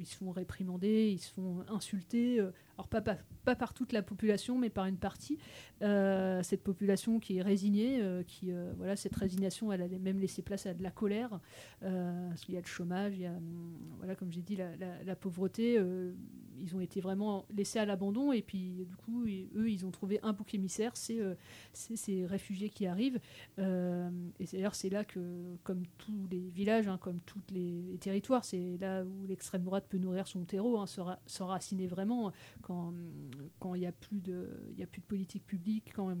[0.00, 3.92] Ils se font réprimander, ils se font insulter, euh, alors pas, pas, pas par toute
[3.92, 5.38] la population, mais par une partie.
[5.82, 10.42] Euh, cette population qui est résignée, euh, qui, voilà, cette résignation, elle a même laissé
[10.42, 11.40] place à de la colère,
[11.80, 15.16] parce qu'il y a le chômage, il y a, hum, voilà, comme j'ai dit, la
[15.16, 15.78] pauvreté.
[16.60, 20.20] Ils ont été vraiment laissés à l'abandon, et puis du coup, eux, ils ont trouvé
[20.22, 21.34] un bouc émissaire, c'est euh,
[21.72, 23.20] ces réfugiés qui arrivent.
[23.58, 28.44] Euh, et d'ailleurs, c'est là que, comme tous les villages, hein, comme tous les, territoires,
[28.44, 32.92] c'est là où l'extrême droite peut nourrir son terreau, hein, se ra- s'enraciner vraiment quand
[33.58, 34.48] quand il n'y a plus de
[34.80, 36.14] a plus de politique publique, quand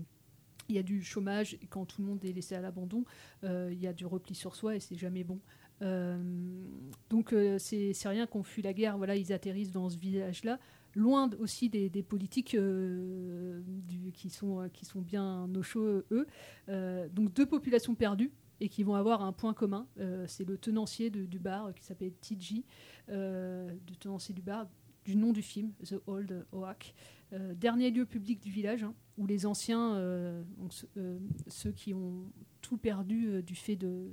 [0.70, 3.04] il y a du chômage, quand tout le monde est laissé à l'abandon,
[3.44, 5.40] euh, il y a du repli sur soi et c'est jamais bon.
[5.82, 6.18] Euh,
[7.08, 8.96] donc euh, c'est c'est rien qu'on fuit la guerre.
[8.98, 10.58] Voilà, ils atterrissent dans ce village-là,
[10.94, 13.60] loin aussi des, politiques euh,
[14.14, 16.26] qui sont qui sont bien au chaud eux.
[17.12, 19.86] Donc deux populations perdues et qui vont avoir un point commun.
[20.26, 22.12] C'est le tenancier du bar qui s'appelle
[23.08, 24.66] euh, du tenancier du bar
[25.04, 26.94] du nom du film, The Old Oak.
[27.54, 29.94] Dernier lieu public du village, hein, où les anciens,
[31.48, 32.24] ceux- qui ont
[32.60, 34.08] tout perdu du fait de,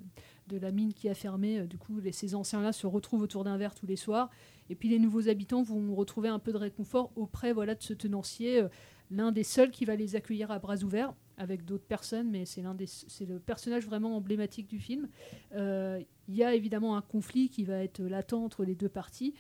[0.47, 3.57] de la mine qui a fermé, euh, du coup, ces anciens-là se retrouvent autour d'un
[3.57, 4.29] verre tous les soirs.
[4.69, 7.93] Et puis les nouveaux habitants vont retrouver un peu de réconfort auprès voilà, de ce
[7.93, 8.67] tenancier, euh,
[9.12, 12.62] l'un des seuls qui va les accueillir à bras ouverts, avec d'autres personnes, mais c'est
[12.62, 15.07] le personnage vraiment emblématique du film.
[15.53, 19.33] Euh, Il y a évidemment un conflit qui va être latent entre les deux parties,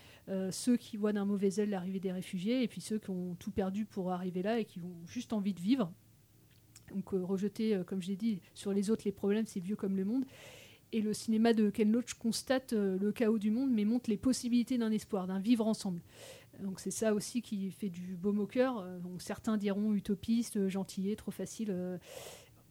[0.51, 3.51] ceux qui voient d'un mauvais œil l'arrivée des réfugiés, et puis ceux qui ont tout
[3.51, 5.91] perdu pour arriver là et qui ont juste envie de vivre.
[6.93, 10.05] Donc rejeter, comme je l'ai dit, sur les autres les problèmes, c'est vieux comme le
[10.05, 10.23] monde.
[10.93, 14.17] Et le cinéma de Ken Loach constate euh, le chaos du monde, mais montre les
[14.17, 16.01] possibilités d'un espoir, d'un vivre ensemble.
[16.61, 18.79] Donc c'est ça aussi qui fait du baume au cœur.
[18.79, 21.75] Euh, certains diront utopiste, euh, gentillet, trop facile.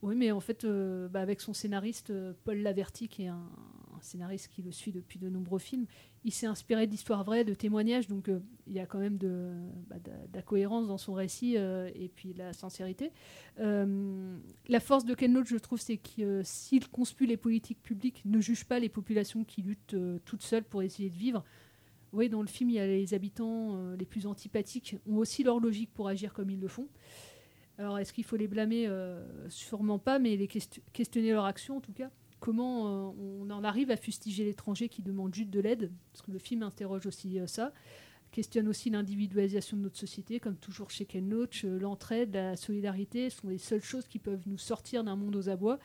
[0.03, 2.13] Oui, mais en fait, bah, avec son scénariste
[2.45, 3.49] Paul Laverty, qui est un,
[3.97, 5.87] un scénariste qui le suit depuis de nombreux films,
[6.25, 8.09] il s'est inspiré d'histoires vraies, de témoignages.
[8.09, 9.53] Donc euh, il y a quand même de,
[9.89, 9.97] bah,
[10.33, 13.13] la cohérence dans son récit euh, et puis de la sincérité.
[13.61, 14.37] Euh,
[14.69, 18.41] la force de Ken Loach, je trouve, c'est que s'il conspue les politiques publiques, ne
[18.41, 21.45] juge pas les populations qui luttent toutes seules pour essayer de vivre.
[22.13, 25.61] oui, dans le film, il y a les habitants les plus antipathiques ont aussi leur
[25.61, 26.89] logique pour agir comme ils le font.
[27.79, 28.91] Alors, est-ce qu'il faut les blâmer?
[29.49, 32.11] Sûrement pas, mais les question- questionner leur action en tout cas.
[32.41, 36.31] Comment euh, on en arrive à fustiger l'étranger qui demande juste de l'aide Parce que
[36.31, 37.73] le film interroge aussi euh, ça.
[38.31, 41.65] Questionne aussi l'individualisation de notre société, comme toujours chez Ken Loach.
[41.65, 45.49] Euh, L'entraide, la solidarité sont les seules choses qui peuvent nous sortir d'un monde aux
[45.49, 45.79] abois.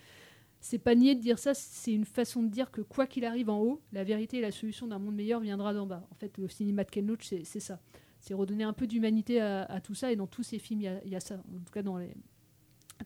[0.59, 3.49] C'est pas nier de dire ça, c'est une façon de dire que quoi qu'il arrive
[3.49, 6.05] en haut, la vérité et la solution d'un monde meilleur viendra d'en bas.
[6.11, 7.79] En fait, le cinéma de Ken Loach, c'est ça.
[8.19, 11.09] C'est redonner un peu d'humanité à, tout ça, et dans tous ces films, il y
[11.09, 11.37] y, a ça.
[11.37, 12.13] En tout cas, dans, les,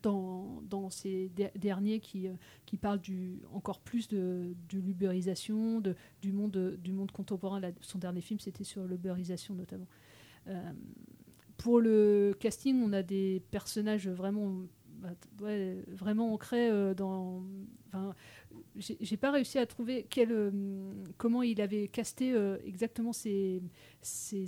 [0.02, 2.34] dans, dans ces der- derniers qui, euh,
[2.66, 5.82] qui parlent du, encore plus de, de l'ubérisation,
[6.22, 7.62] du, monde, du monde contemporain.
[7.82, 9.88] Son dernier film, c'était sur l'ubérisation notamment.
[10.48, 10.72] Euh,
[11.58, 14.64] pour le casting, on a des personnages vraiment,
[15.00, 15.14] bah,
[15.88, 17.44] vraiment ancrés euh, dans.
[18.78, 20.52] J'ai pas réussi à trouver quel, euh,
[21.18, 23.62] comment il avait casté euh, exactement ses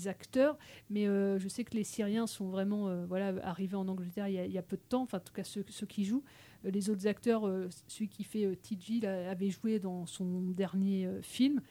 [0.06, 0.58] acteurs,
[0.90, 4.58] mais euh, je sais que les Syriens sont vraiment voilà, arrivés en Angleterre il y,
[4.58, 6.24] a, peu de temps, enfin en tout cas ceux, ceux qui jouent.
[6.64, 7.44] Les autres acteurs,
[7.88, 11.62] celui qui fait TG là, avait joué dans son dernier film.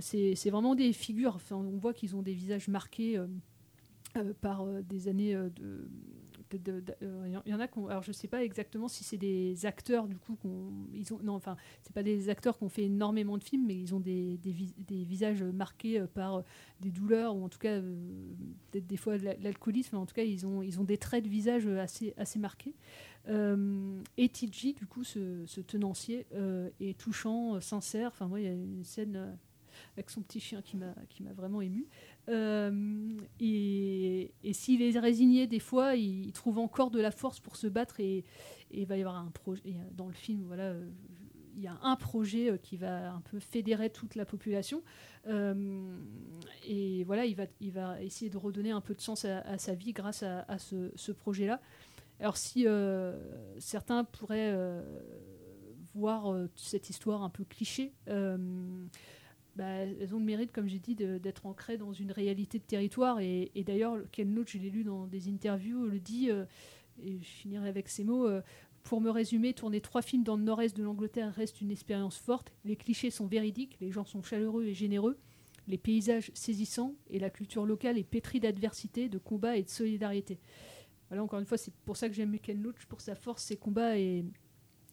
[0.00, 3.20] C'est vraiment des figures, enfin, on voit qu'ils ont des visages marqués.
[4.40, 5.88] par des années de.
[6.58, 7.68] De- euh, Il y en a.
[7.90, 10.48] Alors, je sais pas exactement si c'est des acteurs, du coup, qu'on.
[10.48, 11.56] Ont, non, enfin,
[11.94, 15.42] pas des acteurs fait énormément de films, mais ils ont des, des, vis- des visages
[15.42, 16.42] marqués euh, par euh,
[16.80, 17.80] des douleurs, ou en tout cas,
[18.70, 21.24] peut-être des fois de la- l'alcoolisme, en tout cas, ils ont, ils ont des traits
[21.24, 22.74] de visage assez, assez marqués.
[23.28, 26.26] Et TG, du coup, ce, tenancier,
[26.80, 28.08] est touchant, sincère.
[28.08, 29.36] Enfin, moi, il y a une scène.
[29.94, 31.86] avec son petit chien qui m'a qui m'a vraiment ému.
[32.28, 37.56] Euh, et et s'il est résigné, des fois, il, trouve encore de la force pour
[37.56, 38.24] se battre et,
[38.70, 39.62] il va y avoir un projet.
[39.64, 40.88] et, euh, Dans le film, voilà, euh,
[41.54, 44.82] il y a un projet qui va un peu fédérer toute la population.
[45.26, 50.22] Et voilà, il va, essayer de redonner un peu de sens à, sa vie grâce
[50.22, 51.60] à, ce, projet-là.
[52.20, 52.66] Alors si
[53.58, 54.56] certains pourraient
[55.94, 57.92] voir cette histoire un peu cliché,
[59.56, 63.20] bah, elles ont le mérite, comme j'ai dit, d'être ancrées dans une réalité de territoire.
[63.20, 66.44] Et, et d'ailleurs, Ken Loach, je l'ai lu dans des interviews, le dit, euh,
[67.02, 68.26] et je finirai avec ces mots.
[68.26, 68.40] euh,
[68.82, 72.52] pour me résumer, tourner trois films dans le nord-est de l'Angleterre reste une expérience forte.
[72.64, 75.18] Les clichés sont véridiques, les gens sont chaleureux et généreux,
[75.68, 80.40] les paysages saisissants et la culture locale est pétrie d'adversité, de combat et de solidarité.
[81.08, 83.56] Voilà, encore une fois, c'est pour ça que j'aime Ken Loach, pour sa force, ses
[83.56, 84.24] combats et,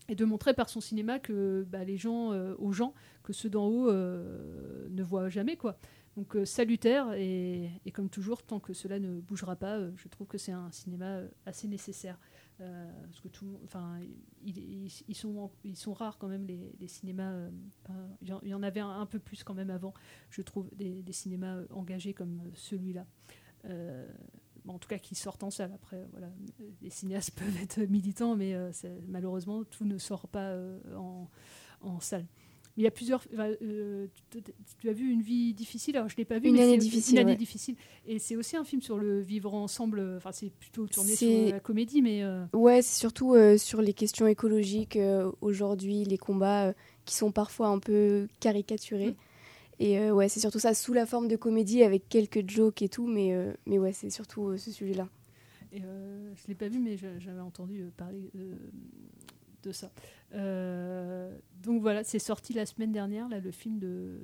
[0.10, 2.93] et de montrer par son cinéma que bah, les gens, euh, aux gens,
[3.24, 5.78] que ceux d'en haut euh, ne voient jamais, quoi.
[6.17, 10.39] Donc euh, salutaire et, comme toujours, tant que cela ne bougera pas, je trouve que
[10.39, 12.19] c'est un cinéma assez nécessaire.
[12.58, 14.02] Parce que tout, enfin,
[14.43, 17.48] ils, sont, ils sont rares quand même les, cinémas.
[18.22, 19.93] il y en- avait un, peu plus quand même avant,
[20.30, 23.06] je trouve, des, cinémas engagés comme celui-là.
[24.67, 25.72] En tout cas, qui sortent en salle.
[25.74, 26.30] Après, voilà,
[26.82, 28.72] les cinéastes peuvent être militants, mais euh,
[29.08, 31.28] malheureusement, tout ne sort pas euh, en,
[31.82, 32.26] en salle.
[32.78, 33.24] Mais il y a plusieurs.
[33.34, 34.08] enfin, euh,
[34.80, 35.98] tu, as vu Une vie difficile?
[35.98, 36.48] Alors, je l'ai pas vu.
[36.50, 37.38] Une mais année difficile, Une année ouais.
[37.38, 37.76] difficile.
[38.06, 40.00] Et c'est aussi un film sur le vivre ensemble.
[40.17, 42.24] Enfin, c'est plutôt tourné sur la comédie, mais.
[42.24, 44.98] euh, Ouais, c'est surtout euh, sur les questions écologiques
[45.41, 46.74] aujourd'hui, les combats
[47.06, 49.15] qui sont parfois un peu caricaturés.
[49.80, 52.89] Et euh, ouais, c'est surtout ça, sous la forme de comédie avec quelques jokes et
[52.89, 55.08] tout, mais, euh, mais ouais, c'est surtout euh, ce sujet-là.
[55.72, 58.56] Et euh, je ne l'ai pas vu, mais je- j'avais entendu parler euh,
[59.63, 59.92] de ça.
[60.34, 64.20] Euh, donc voilà, c'est sorti la semaine dernière, là, le film de,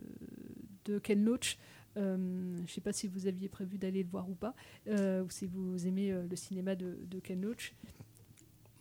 [0.85, 1.57] de Ken Loach.
[1.97, 2.17] Euh,
[2.57, 4.53] je ne sais pas si vous aviez prévu d'aller le voir ou pas,
[4.87, 7.73] euh, ou si vous aimez euh, le cinéma de, de Ken Loach.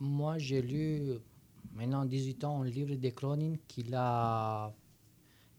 [0.01, 1.13] Moi, j'ai lu,
[1.73, 4.73] maintenant 18 ans, un livre de Cronin qui a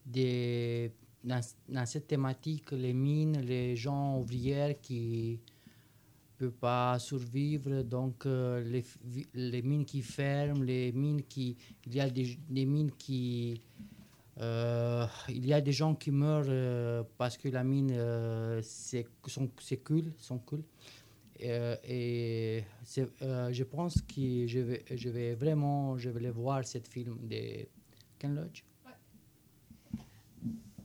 [0.05, 0.91] des,
[1.23, 8.25] dans, dans cette thématique, les mines, les gens ouvriers qui ne peuvent pas survivre, donc
[8.25, 8.83] euh, les,
[9.33, 11.57] les mines qui ferment, les mines qui...
[11.85, 13.61] Il y a des, des mines qui...
[14.39, 17.91] euh, il y a des gens qui meurent euh, parce que la mine
[18.61, 20.11] s'écoule,
[21.39, 27.17] et je pense que je vais, je vais vraiment je vais aller voir ce film
[27.27, 27.65] de
[28.17, 28.63] Ken Loach.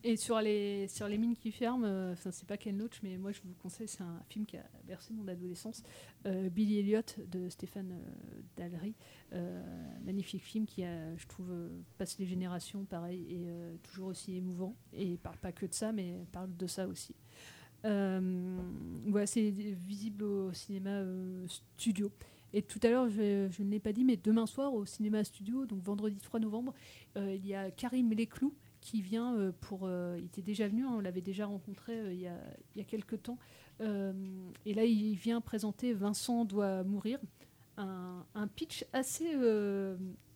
[0.04, 3.18] Et sur les, sur les mines qui ferment, euh, enfin, c'est pas Ken Loach, mais
[3.18, 5.84] moi je vous conseille, c'est un film qui a bercé mon adolescence,
[6.26, 8.94] euh, Billy Elliot de Stéphane euh, Dallery.
[9.32, 9.62] Euh,
[10.04, 13.46] magnifique film qui, je trouve, euh, passe les générations, pareil, et
[13.84, 14.74] toujours aussi émouvant.
[14.92, 17.14] Et parle pas que de ça, mais parle de ça aussi.
[17.84, 21.04] Voilà, c'est visible au cinéma
[21.46, 22.10] studio.
[22.52, 25.64] Et tout à l'heure, je, ne l'ai pas dit, mais demain soir au cinéma studio,
[25.64, 26.74] donc vendredi 3 novembre,
[27.16, 28.52] il y a Karim Leclou
[28.82, 29.84] qui vient euh, pour.
[29.84, 32.36] euh, il était déjà venu, hein, on l'avait déjà rencontré euh, il, y a,
[32.74, 33.38] il y a quelques temps.
[34.64, 37.18] Et là, il vient présenter Vincent doit mourir.
[37.78, 39.34] Un, pitch assez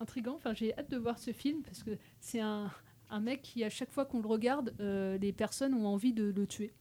[0.01, 0.35] intrigant.
[0.35, 2.73] Enfin, j'ai hâte de voir ce film parce que c'est un,
[3.09, 6.25] un mec qui, à chaque fois qu'on le regarde, euh, les personnes ont envie de
[6.25, 6.73] le tuer.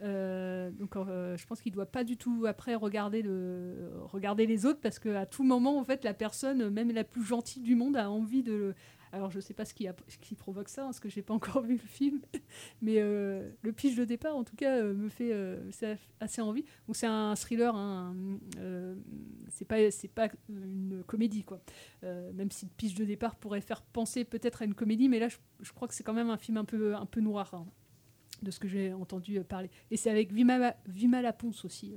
[0.00, 4.98] Donc je pense qu'il doit pas du tout après regarder le regarder les autres parce
[4.98, 8.42] qu'à tout moment en fait la personne même la plus gentille du monde a envie
[8.42, 8.74] de.
[9.12, 9.86] Alors je sais pas ce qui,
[10.34, 12.20] provoque ça hein, parce que j'ai pas encore vu le film
[12.80, 15.70] mais euh, le pitch de départ en tout cas euh, me fait euh,
[16.20, 18.16] assez envie c'est un thriller hein,
[19.48, 19.78] c'est pas
[20.48, 21.60] une comédie quoi
[22.02, 25.28] même si le pitch de départ pourrait faire penser peut-être à une comédie mais là
[25.28, 27.66] je, je crois que c'est quand même un film un peu noir hein
[28.42, 29.70] de ce que j'ai entendu parler.
[29.92, 31.94] Et c'est avec Vima, Vima Laponce aussi.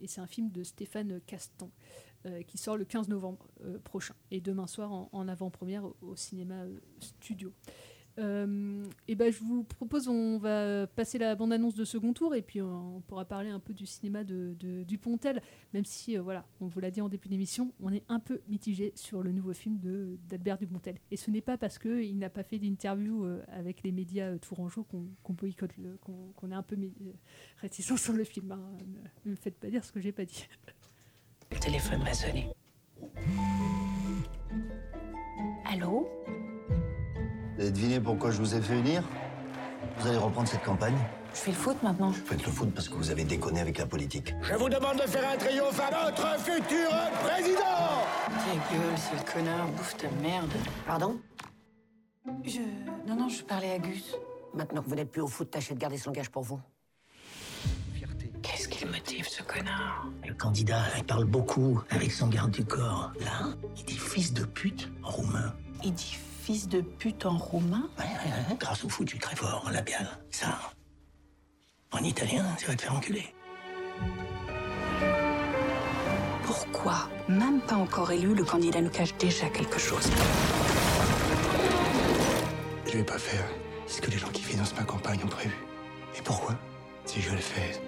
[0.00, 1.70] Et c'est un film de Stéphane Castan
[2.46, 6.78] qui sort le 15 novembre euh, prochain et demain soir en, avant-première au, cinéma euh,
[7.00, 7.52] studio.
[8.18, 12.42] Euh, et ben je vous propose, on va passer la bande-annonce de second tour et
[12.42, 15.40] puis on, pourra parler un peu du cinéma de, Dupontel,
[15.72, 18.40] même si, euh, voilà, on vous l'a dit en début d'émission, on est un peu
[18.48, 19.78] mitigé sur le nouveau film
[20.28, 20.96] d'Albert Dupontel.
[21.10, 24.38] Et ce n'est pas parce qu'il n'a pas fait d'interview euh, avec les médias euh,
[24.38, 25.70] tourangeaux qu'on qu'on boycotte,
[26.02, 27.12] qu'on est un peu euh,
[27.58, 28.52] réticent sur le film.
[28.52, 28.60] hein.
[28.86, 30.48] Ne, ne me faites pas dire ce que j'ai pas dit.
[31.50, 32.48] Le téléphone va sonner.
[35.70, 36.08] Allô
[37.56, 39.02] Vous avez deviné pourquoi je vous ai fait venir
[39.98, 40.96] Vous allez reprendre cette campagne
[41.32, 42.10] Je fais le foot maintenant.
[42.10, 44.34] Vous faites le foot parce que vous avez déconné avec la politique.
[44.42, 46.90] Je vous demande de faire un triomphe à notre futur
[47.22, 50.52] président Ta gueule, sale connard, bouffe ta merde.
[50.86, 51.18] Pardon
[52.44, 52.60] Je.
[53.06, 54.14] Non, non, je parlais à Gus.
[54.54, 56.60] Maintenant que vous n'êtes plus au foot, tâchez de garder son gage pour vous.
[58.48, 60.06] Qu'est-ce qu'il motive, ce connard?
[60.26, 63.12] Le candidat, il parle beaucoup avec son garde du corps.
[63.20, 65.54] Là, il dit fils de pute en roumain.
[65.84, 67.90] Il dit fils de pute en roumain?
[67.98, 70.08] Ouais, ouais, ouais, grâce au très fort en labial.
[70.30, 70.58] Ça,
[71.92, 73.34] en italien, ça va te faire enculer.
[76.44, 80.10] Pourquoi, même pas encore élu, le candidat nous cache déjà quelque chose
[82.86, 83.44] Je vais pas faire
[83.86, 85.56] ce que les gens qui financent ma campagne ont prévu.
[86.18, 86.54] Et pourquoi?
[87.04, 87.80] Si je le fais,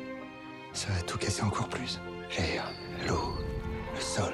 [0.81, 2.01] ça va tout casser encore plus.
[2.39, 2.73] L'air,
[3.07, 3.35] l'eau,
[3.95, 4.33] le sol.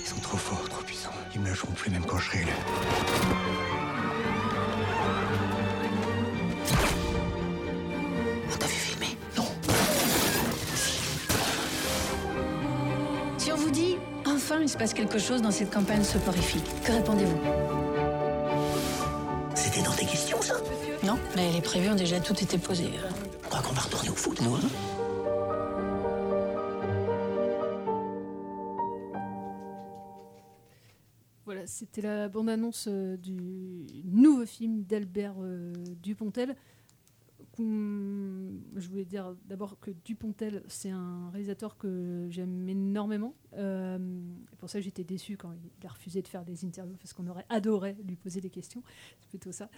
[0.00, 1.10] Ils sont trop forts, trop puissants.
[1.34, 2.46] Ils me lâcheront plus même quand je serai.
[8.50, 9.18] On t'a vu filmer
[13.36, 16.92] Si on vous dit enfin il se passe quelque chose dans cette campagne soporifique, que
[16.92, 17.40] répondez-vous?
[19.54, 20.54] C'était dans tes questions, ça?
[21.02, 22.88] Non, mais les prévus ont déjà tout été posé.
[23.42, 25.01] Je crois qu'on va retourner au foot, nous, hein?
[31.82, 36.54] C'était la bande-annonce euh, du nouveau film d'Albert euh, Dupontel.
[37.58, 43.34] Je voulais dire d'abord que Dupontel, c'est un réalisateur que j'aime énormément.
[43.54, 43.98] Euh,
[44.58, 47.44] pour ça, j'étais déçue quand il a refusé de faire des interviews, parce qu'on aurait
[47.48, 48.82] adoré lui poser des questions.
[49.20, 49.68] C'est plutôt ça.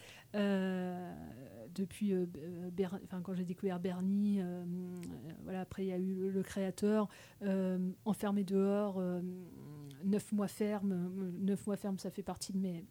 [1.74, 2.14] Depuis,
[3.05, 4.40] enfin, quand j'ai découvert Bernie,
[5.42, 7.09] voilà, après il y a eu le, créateur,
[8.05, 9.02] Enfermé dehors,
[10.05, 10.94] euh, Neuf mois ferme.
[11.66, 12.84] mois ça fait partie de mes,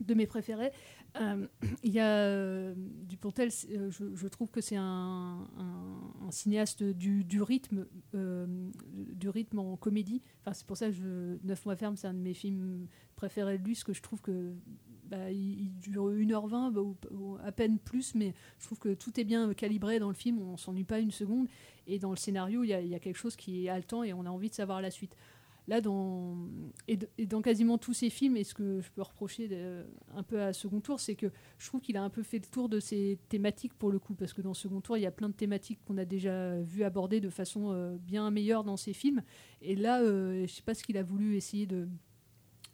[0.00, 0.72] de mes préférés.
[1.20, 1.46] Euh,
[1.82, 5.48] il y a euh, Dupontel, euh, je, trouve que c'est un,
[6.30, 8.46] cinéaste du, rythme, euh,
[8.92, 10.22] du rythme en comédie.
[10.42, 13.58] Enfin, c'est pour ça que je, Neuf mois ferme, c'est un de mes films préférés
[13.58, 14.54] de lui, parce que je trouve que
[15.04, 16.82] bah, il, dure 1h20 bah,
[17.42, 20.56] à peine plus, mais je trouve que tout est bien calibré dans le film, on
[20.56, 21.48] s'ennuie pas une seconde.
[21.86, 24.02] Et dans le scénario, il y, a, il y a quelque chose qui est haletant
[24.02, 25.16] et on a envie de savoir la suite.
[25.68, 26.34] Là, dans,
[26.88, 26.96] et,
[27.26, 30.54] dans quasiment tous ses films, et ce que je peux reprocher de- un peu à
[30.54, 33.18] Second Tour, c'est que je trouve qu'il a un peu fait le tour de ses
[33.28, 35.78] thématiques pour le coup, parce que dans Second Tour, il y a plein de thématiques
[35.86, 39.22] qu'on a déjà vu aborder de façon euh, bien meilleure dans ses films.
[39.60, 41.86] Et là, euh, je sais pas ce qu'il a voulu essayer de,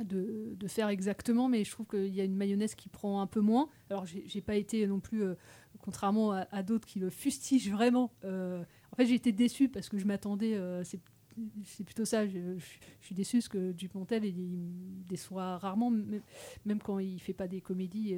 [0.04, 3.40] de, faire exactement, mais je trouve qu'il y a une mayonnaise qui prend un peu
[3.40, 3.68] moins.
[3.90, 5.34] Alors, j'ai pas été non plus, euh,
[5.80, 8.12] contrairement à, d'autres qui le fustigent vraiment.
[8.24, 10.54] euh, en fait, j'ai été déçue parce que je m'attendais.
[10.54, 10.84] euh,
[11.64, 12.26] c'est plutôt ça.
[12.26, 12.58] Je,
[13.00, 17.48] suis déçue parce que Dupontel, il, il me déçoit rarement, même, quand il fait pas
[17.48, 18.16] des comédies.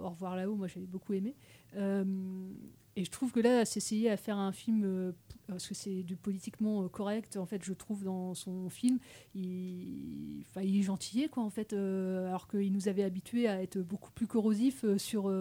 [0.00, 1.34] Au revoir là-haut, moi j'avais beaucoup aimé.
[1.76, 2.04] Euh,
[2.96, 5.12] et je trouve que là, s'essayer à faire un film, euh,
[5.48, 8.98] parce que c'est du politiquement euh, correct, en fait, je trouve dans son film,
[9.34, 14.12] il, il est gentillet, quoi, en fait, alors qu'il nous avait habitués à être beaucoup
[14.12, 15.32] plus corrosif sur.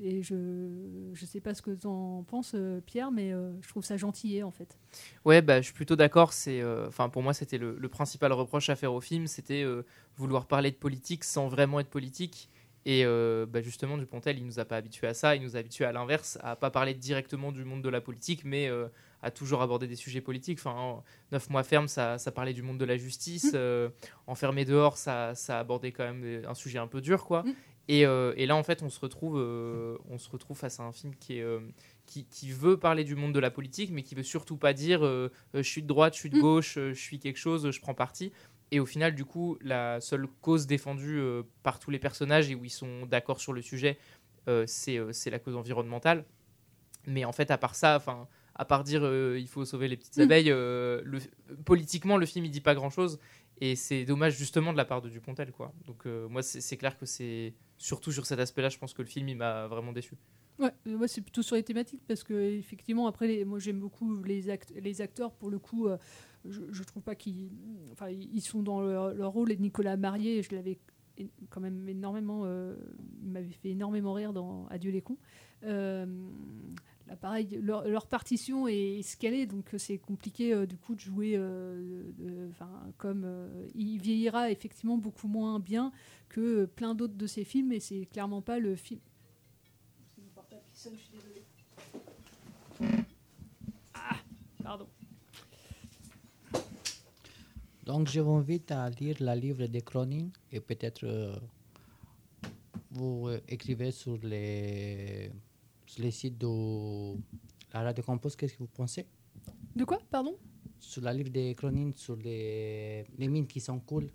[0.00, 3.68] Et je ne sais pas ce que tu en penses, euh, Pierre, mais euh, je
[3.68, 4.78] trouve ça gentillet, en fait.
[5.24, 6.32] Ouais, bah, je suis plutôt d'accord.
[6.32, 9.62] C'est, euh, enfin, pour moi, c'était le, le principal reproche à faire au film, c'était
[9.62, 9.82] euh,
[10.16, 12.48] vouloir parler de politique sans vraiment être politique.
[12.86, 15.84] Et bah, justement, Dupontel, il nous a pas habitués à ça, il nous a habitués
[15.84, 18.70] à l'inverse, à pas parler directement du monde de la politique, mais
[19.20, 20.58] à toujours aborder des sujets politiques.
[20.60, 23.50] Enfin, en neuf mois ferme, ça, ça parlait du monde de la justice.
[23.54, 23.90] Euh,
[24.26, 27.44] enfermé dehors, ça, ça abordait quand même un sujet un peu dur, quoi.
[27.88, 30.82] Et, euh, et là, en fait, on se retrouve, euh, on se retrouve face à
[30.82, 31.60] un film qui est euh,
[32.06, 35.00] qui, qui veut parler du monde de la politique, mais qui veut surtout pas dire
[35.54, 37.94] je suis de droite, je suis de gauche, euh, je suis quelque chose, je prends
[37.94, 38.32] parti.
[38.70, 41.22] Et au final, du coup, la seule cause défendue
[41.62, 43.98] par tous les personnages et où ils sont d'accord sur le sujet,
[44.66, 46.26] c'est la cause environnementale.
[47.06, 49.96] Mais en fait, à part ça, enfin, à part dire euh, il faut sauver les
[49.96, 50.22] petites Mm.
[50.22, 51.20] abeilles, euh, le,
[51.64, 53.18] politiquement, le film il dit pas grand chose.
[53.60, 55.72] Et c'est dommage justement de la part de Dupontel, quoi.
[55.86, 59.08] Donc euh, moi, c'est clair que c'est surtout sur cet aspect-là, je pense que le
[59.08, 60.16] film il m'a vraiment déçu.
[60.58, 64.22] Ouais, euh, moi c'est plutôt sur les thématiques parce que effectivement après moi j'aime beaucoup
[64.24, 65.32] les, act- les acteurs.
[65.32, 65.96] Pour le coup euh,
[66.44, 67.50] je, je trouve pas qu'ils
[67.92, 69.52] enfin ils sont dans leur, rôle.
[69.52, 70.78] Et Nicolas Marié je l'avais
[71.50, 72.76] quand même énormément euh,
[73.22, 75.18] il m'avait fait énormément rire dans Adieu les cons
[77.16, 82.02] pareil leur, partition est est donc euh, c'est compliqué euh, du coup de jouer euh,
[82.96, 83.26] comme
[83.74, 85.92] il vieillira effectivement beaucoup moins bien
[86.28, 89.00] que plein d'autres de ses films et c'est clairement pas le film.
[93.94, 94.16] Ah,
[94.62, 94.86] pardon.
[97.84, 101.40] Donc, je vous invite à lire le livre de Cronin et peut-être
[102.90, 105.32] vous écrivez sur les,
[105.88, 107.14] sur les sites de
[107.72, 108.36] la Radio Campus.
[108.36, 109.06] Qu'est-ce que vous pensez?
[109.74, 110.36] De quoi, pardon?
[110.78, 114.10] Sur le livre de Cronin, sur les, les mines qui sont cool.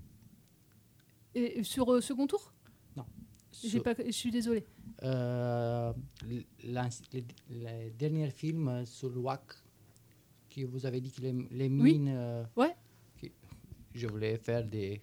[1.35, 2.53] Et sur euh, second tour?
[2.95, 3.05] Non.
[3.51, 4.65] J'ai Sur- pas, je suis désolée.
[5.03, 5.91] Euh,
[6.23, 9.41] le, dernier film sur le WAC,
[10.49, 11.97] que vous avez dit que les, les Oui.
[11.99, 12.09] mines.
[12.13, 12.75] euh, Ouais.
[13.95, 15.01] je voulais faire des,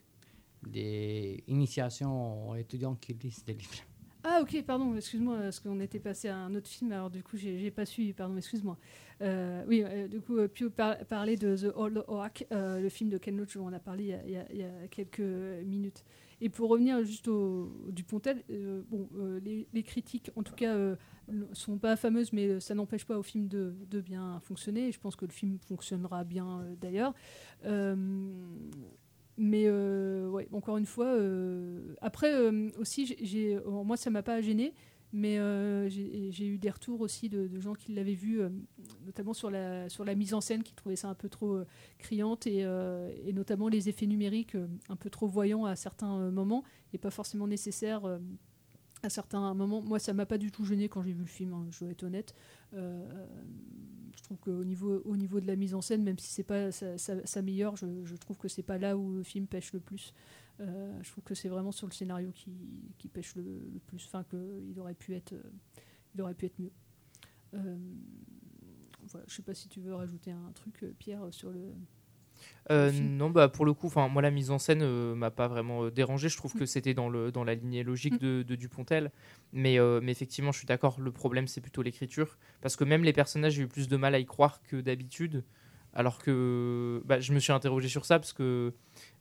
[0.63, 3.83] des initiations aux étudiants qui lisent des livres.
[4.23, 7.39] Ah ok, pardon, excuse-moi, parce qu'on était passé à un autre film, alors du coup
[7.39, 8.77] j'ai pas suivi, pardon, excuse-moi.
[9.23, 13.09] Euh, oui, euh, du coup, euh, Pio par- parlait de The Old Oak, le film
[13.09, 16.05] de Ken Loach, on en a parlé il y a, quelques minutes.
[16.43, 18.45] Et pour revenir juste au, au Dupontel,
[18.91, 19.09] bon,
[19.43, 23.49] les, critiques, en tout cas, ne sont pas fameuses, mais ça n'empêche pas au film
[23.49, 24.89] de, bien fonctionner.
[24.89, 27.15] Et je pense que le film fonctionnera bien d'ailleurs.
[29.43, 33.17] Mais euh, encore une fois, euh, après euh, aussi,
[33.65, 34.75] moi ça m'a pas gêné,
[35.15, 35.39] mais
[35.89, 38.43] j'ai eu des retours aussi de, gens qui l'avaient vu,
[39.07, 41.59] notamment sur la, sur la mise en scène, qui trouvaient ça un peu trop
[41.97, 42.67] criante, et,
[43.25, 44.59] et notamment les effets numériques
[44.91, 46.63] un peu trop voyants à certains moments,
[46.93, 48.03] et pas forcément nécessaires
[49.03, 49.83] à certains moments.
[49.83, 51.91] Moi, ça m'a pas du tout gêné quand j'ai vu le film, hein, je dois
[51.91, 52.35] être honnête.
[52.75, 53.27] Euh,
[54.17, 56.71] je trouve qu'au niveau, au niveau de la mise en scène, même si c'est pas
[56.73, 60.13] sa, meilleure, je, trouve que c'est pas là où le film pêche le plus.
[60.61, 64.05] Euh, je trouve que c'est vraiment sur le scénario qui, pêche le, plus.
[64.07, 65.43] Enfin, qu'il aurait pu être, euh,
[66.15, 66.73] il aurait pu être mieux.
[67.55, 67.79] Euh,
[69.09, 71.73] voilà, je sais pas si tu veux rajouter un truc, Pierre, sur le.
[72.71, 75.49] Euh, non, bah pour le coup, enfin moi la mise en scène euh, m'a pas
[75.49, 76.29] vraiment euh, dérangé.
[76.29, 79.11] Je trouve que c'était dans le dans la lignée logique de, de Dupontel,
[79.53, 81.01] mais euh, mais effectivement, je suis d'accord.
[81.01, 84.15] Le problème c'est plutôt l'écriture, parce que même les personnages, j'ai eu plus de mal
[84.15, 85.45] à y croire que d'habitude.
[85.93, 88.73] Alors que bah, je me suis interrogé sur ça parce que,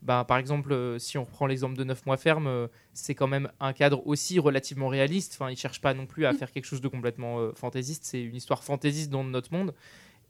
[0.03, 3.49] bah, par exemple, euh, si on reprend l'exemple de 9 mois ferme, c'est quand même
[3.59, 5.33] un cadre aussi relativement réaliste.
[5.33, 8.03] Enfin, ils cherchent pas non plus à faire quelque chose de complètement fantaisiste.
[8.05, 9.73] C'est une histoire fantaisiste dans notre monde.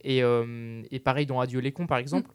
[0.02, 2.32] Et, et pareil dans Adieu les cons, par exemple.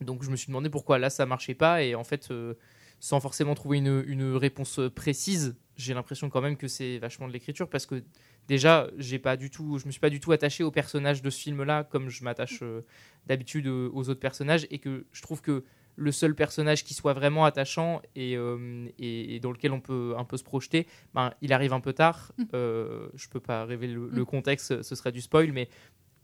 [0.00, 1.82] Donc je me suis demandé pourquoi là ça marchait pas.
[1.82, 2.54] Et en fait euh,
[3.00, 7.32] sans forcément trouver une, une réponse précise, j'ai l'impression quand même que c'est vachement de
[7.32, 7.68] l'écriture.
[7.68, 8.02] Parce que
[8.48, 11.30] déjà j'ai pas du tout, je me suis pas du tout attaché au personnage de
[11.30, 12.82] ce film-là comme je m'attache euh,
[13.26, 14.66] d'habitude euh, aux autres personnages.
[14.70, 15.64] Et que je trouve que
[16.00, 20.14] le seul personnage qui soit vraiment attachant et, euh, et, et dans lequel on peut
[20.16, 22.32] un peu se projeter, ben, il arrive un peu tard.
[22.54, 25.68] Euh, je peux pas révéler le, le contexte, ce serait du spoil, mais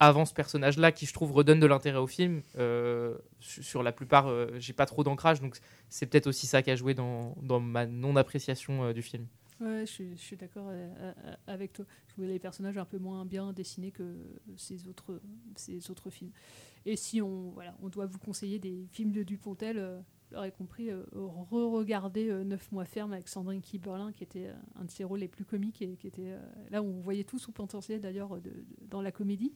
[0.00, 3.92] avant ce personnage-là, qui je trouve redonne de l'intérêt au film, euh, su- sur la
[3.92, 5.56] plupart, euh, j'ai pas trop d'ancrage, donc
[5.88, 9.26] c'est peut-être aussi ça qui a joué dans, ma non-appréciation euh, du film.
[9.60, 11.12] Ouais, je, suis- d'accord euh,
[11.46, 11.84] avec toi.
[12.08, 14.16] Je trouvais les personnages un peu moins bien dessinés que
[14.56, 15.20] ces autres,
[15.54, 16.32] ces autres films.
[16.86, 20.02] Et si on, voilà, on doit vous conseiller des films de Dupontel,
[20.34, 24.84] l'aurez compris, euh, re-regardez euh, Neuf mois ferme avec Sandrine Kiberlin, qui était euh, un
[24.84, 26.36] de ses rôles les plus comiques et qui était
[26.70, 28.38] là où on voyait tout son potentiel d'ailleurs
[28.90, 29.54] dans la comédie.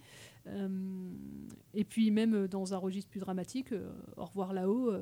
[1.74, 3.74] Et puis même dans un registre plus dramatique,
[4.16, 4.93] Au revoir là-haut.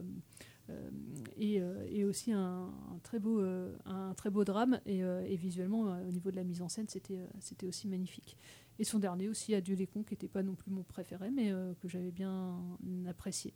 [1.37, 1.61] et,
[1.91, 2.73] et aussi un,
[3.03, 3.41] très beau,
[3.85, 7.67] un très beau drame et, visuellement au niveau de la mise en scène c'était c'était
[7.67, 8.37] aussi magnifique
[8.79, 11.53] et son dernier aussi Adieu les cons qui n'était pas non plus mon préféré mais
[11.81, 12.59] que j'avais bien
[13.07, 13.55] apprécié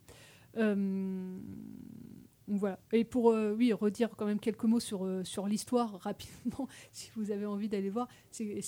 [2.47, 2.79] voilà.
[2.91, 7.09] Et pour euh, oui redire quand même quelques mots sur euh, sur l'histoire rapidement, si
[7.15, 8.61] vous avez envie d'aller voir, c'est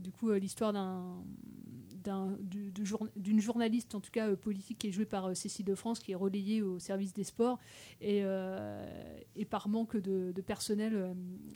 [0.00, 1.16] du coup l'histoire d'un
[2.04, 5.34] d'un du- jour- d'une journaliste en tout cas euh, politique qui est jouée par euh,
[5.34, 7.58] Cécile de France qui est relayée au service des sports.
[8.02, 8.86] Et, euh,
[9.36, 11.14] et par manque de, personnel euh,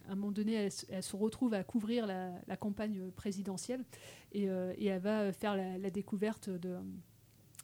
[0.08, 3.84] à un moment donné elle, se- retrouve à couvrir la, campagne présidentielle.
[4.32, 6.76] Et, euh, elle va faire la découverte de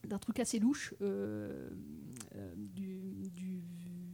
[0.06, 1.70] d'un truc assez louche euh,
[2.36, 3.62] euh, du- du-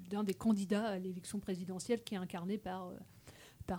[0.09, 2.97] d'un des candidats à l'élection présidentielle qui est incarné par, euh,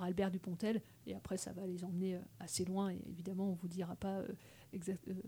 [0.04, 0.82] Albert Dupontel.
[1.06, 2.92] Et après, ça va les emmener assez loin.
[2.92, 4.24] Et évidemment, on ne vous dira pas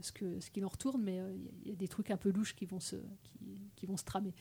[0.01, 1.19] ce qu'il ce en retourne, mais
[1.63, 2.95] il y a- des trucs un peu louches qui vont se,
[3.86, 4.34] vont se tramer.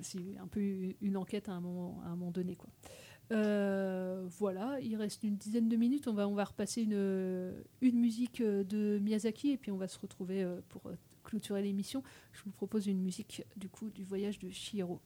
[0.00, 0.60] C'est un peu
[1.00, 2.56] une enquête à un moment, à un moment donné.
[3.32, 6.06] Euh, voilà, il reste une dizaine de minutes.
[6.06, 7.52] On va, on va repasser une,
[7.82, 10.82] musique euh, de Miyazaki et puis on va se retrouver euh, pour
[11.24, 12.02] clôturer l'émission.
[12.32, 15.00] Je vous propose une musique du coup du voyage de Chihiro.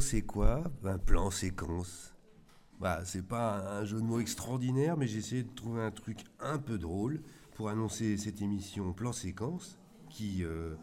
[0.00, 0.62] Plan c'est quoi?
[0.84, 2.14] Un plan séquence.
[2.80, 6.24] Bah, c'est pas un jeu de mots extraordinaire, mais j'ai essayé de trouver un truc
[6.40, 7.20] un peu drôle
[7.54, 9.78] pour annoncer cette émission Plan Séquence
[10.08, 10.74] qui, euh,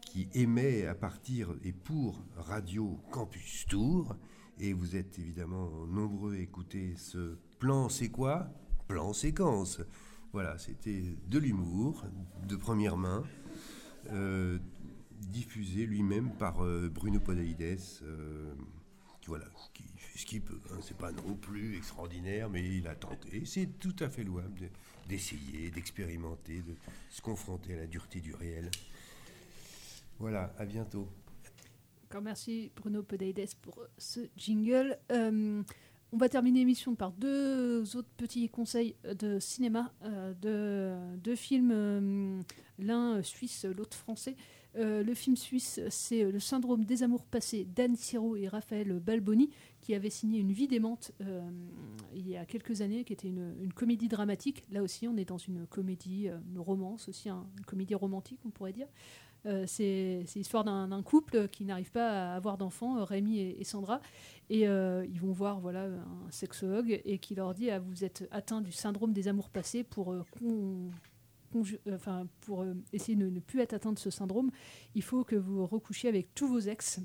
[0.00, 4.14] qui émet à partir et pour Radio Campus Tour.
[4.60, 8.46] Et vous êtes évidemment nombreux à écouter ce plan c'est quoi?
[8.86, 9.80] Plan séquence.
[10.32, 12.04] Voilà, c'était de l'humour,
[12.46, 13.24] de première main,
[14.12, 14.58] euh,
[15.20, 18.54] diffusé lui-même par euh, Bruno Podalides, euh,
[19.20, 20.60] qui, voilà, qui fait ce qu'il peut.
[20.70, 20.78] Hein.
[20.82, 23.44] C'est pas non plus extraordinaire, mais il a tenté.
[23.44, 24.68] C'est tout à fait louable de-
[25.08, 26.74] d'essayer, d'expérimenter, de
[27.10, 28.70] se confronter à la dureté du réel.
[30.18, 31.08] Voilà, à bientôt.
[32.08, 34.96] Encore merci Bruno Podaides pour ce jingle.
[35.12, 35.62] Euh,
[36.12, 39.92] on va terminer l'émission par deux autres petits conseils de cinéma,
[40.40, 42.44] de deux films,
[42.78, 44.36] l'un suisse, l'autre français.
[44.76, 49.50] Euh, le film suisse, c'est Le syndrome des amours passés d'Anne Siro et Raphaël Balboni,
[49.80, 51.40] qui avaient signé Une vie démente euh,
[52.14, 54.64] il y a quelques années, qui était une, comédie dramatique.
[54.70, 58.40] Là aussi, on est dans une comédie, euh, une romance aussi, un- une comédie romantique,
[58.44, 58.88] on pourrait dire.
[59.46, 64.00] Euh, c'est l'histoire d'un couple qui n'arrive pas à avoir d'enfants, euh, Rémi et, Sandra,
[64.50, 68.26] et euh, ils vont voir voilà un sexologue et qui leur dit ah, vous êtes
[68.32, 70.88] atteint du syndrome des amours passés pour euh, euh,
[71.92, 74.50] enfin pour euh, essayer de ne plus être atteint de ce syndrome,
[74.94, 77.00] il faut que vous recouchiez avec tous vos ex.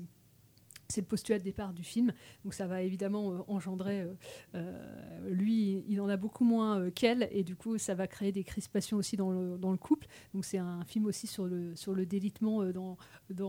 [0.88, 2.12] C'est le postulat de départ du film,
[2.44, 4.02] donc ça va évidemment euh, engendrer.
[4.02, 4.12] euh,
[4.54, 8.30] euh, lui, il en a beaucoup moins euh, qu'elle, et du coup, ça va créer
[8.30, 10.06] des crispations aussi dans le, couple.
[10.34, 12.98] Donc c'est un film aussi sur le, sur le délitement euh, dans,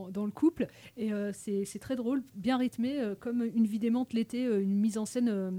[0.10, 4.14] dans, le couple, et euh, c'est très drôle, bien rythmé, euh, comme une vie démente
[4.16, 5.52] euh, une mise en scène euh,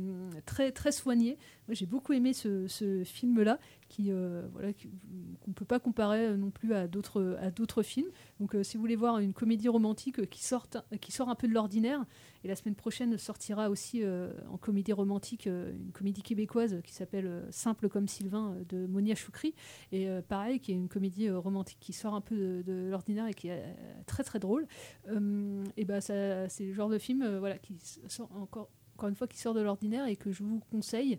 [0.47, 1.37] très, très soignée.
[1.71, 3.59] J'ai beaucoup aimé ce, film-là,
[3.89, 7.83] qui euh, voilà, qu'on ne peut pas comparer euh, non plus à d'autres à d'autres
[7.83, 8.09] films.
[8.41, 10.67] Donc, euh, si vous voulez voir une comédie romantique euh, qui sort
[11.01, 12.05] qui sort un peu de l'ordinaire,
[12.43, 14.03] et la semaine prochaine sortira aussi
[14.51, 19.55] en comédie romantique une comédie québécoise qui s'appelle Simple comme Sylvain de Monia Choukri,
[19.93, 23.49] et pareil, qui est une comédie romantique qui sort un peu de, l'ordinaire et qui
[23.49, 23.65] est
[24.05, 24.67] très très drôle.
[25.09, 29.39] Et ben c'est le genre de film voilà qui sort encore encore une fois qui
[29.39, 31.19] sort de l'ordinaire et que je vous conseille.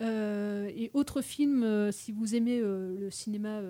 [0.00, 3.60] Euh, et autre film, euh, si vous aimez euh, le cinéma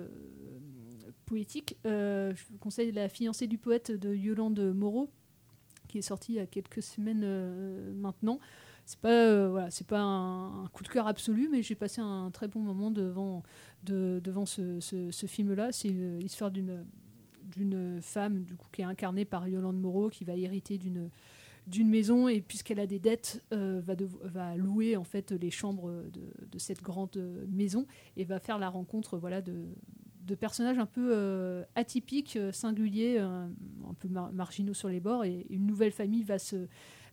[1.25, 5.09] poétique, je vous conseille La fiancée du poète de Yolande Moreau,
[5.87, 7.25] qui est sorti il y a quelques semaines
[7.93, 8.39] maintenant.
[8.87, 12.47] C'est pas, voilà, c'est pas un, coup de cœur absolu, mais j'ai passé un très
[12.47, 13.41] bon moment devant,
[13.83, 15.71] de- devant ce, ce- film-là.
[15.71, 16.85] C'est l'histoire d'une
[17.55, 21.09] d'une femme du coup, qui est incarnée par Yolande Moreau, qui va hériter d'une
[21.67, 26.57] d'une maison et puisqu'elle a des dettes, euh, va, louer en fait les chambres de,
[26.57, 27.17] cette grande
[27.49, 27.85] maison
[28.17, 29.65] et va faire la rencontre voilà de,
[30.39, 33.49] personnages un peu euh, atypiques, euh, singuliers, un
[33.99, 36.67] peu mar- marginaux sur les bords et une nouvelle famille va se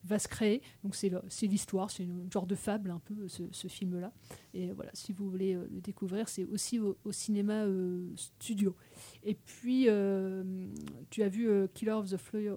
[0.04, 0.62] va se créer.
[0.82, 4.12] Donc c'est l'histoire, c'est une genre de fable un peu ce, ce film-là.
[4.54, 8.76] Et voilà, si vous voulez euh, le découvrir, c'est aussi au, au cinéma euh, studio.
[9.24, 10.42] Et puis euh,
[11.10, 12.56] tu as vu Killer of the Flower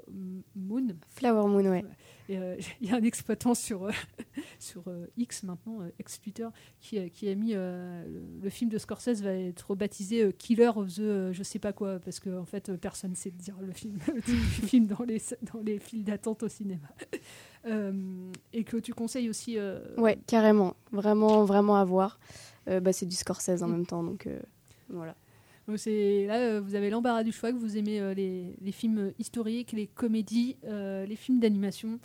[0.56, 0.88] Moon?
[1.10, 1.86] Flower Moon, ouais.
[2.30, 3.92] Euh, Il y a un exploitant sur, euh,
[4.60, 6.48] sur euh, X maintenant, ex-Twitter,
[6.80, 8.04] qui, a- qui a mis le,
[8.42, 12.00] le film de Scorsese va être rebaptisé euh, Killer of the je sais pas quoi,
[12.00, 15.22] parce que en fait personne ne sait dire le film, le film dans les,
[15.54, 16.88] dans les files d'attente au cinéma.
[18.54, 19.58] Et que tu conseilles aussi.
[19.98, 20.76] Ouais, carrément.
[20.92, 22.20] Vraiment, vraiment à voir.
[22.68, 24.28] Bah, c'est du Scorsese en même temps, donc
[24.90, 25.16] voilà.
[25.68, 29.88] Là, euh, vous avez l'embarras du choix, que vous aimez euh, les, films historiques, les
[29.88, 32.00] comédies, euh, les films d'animation,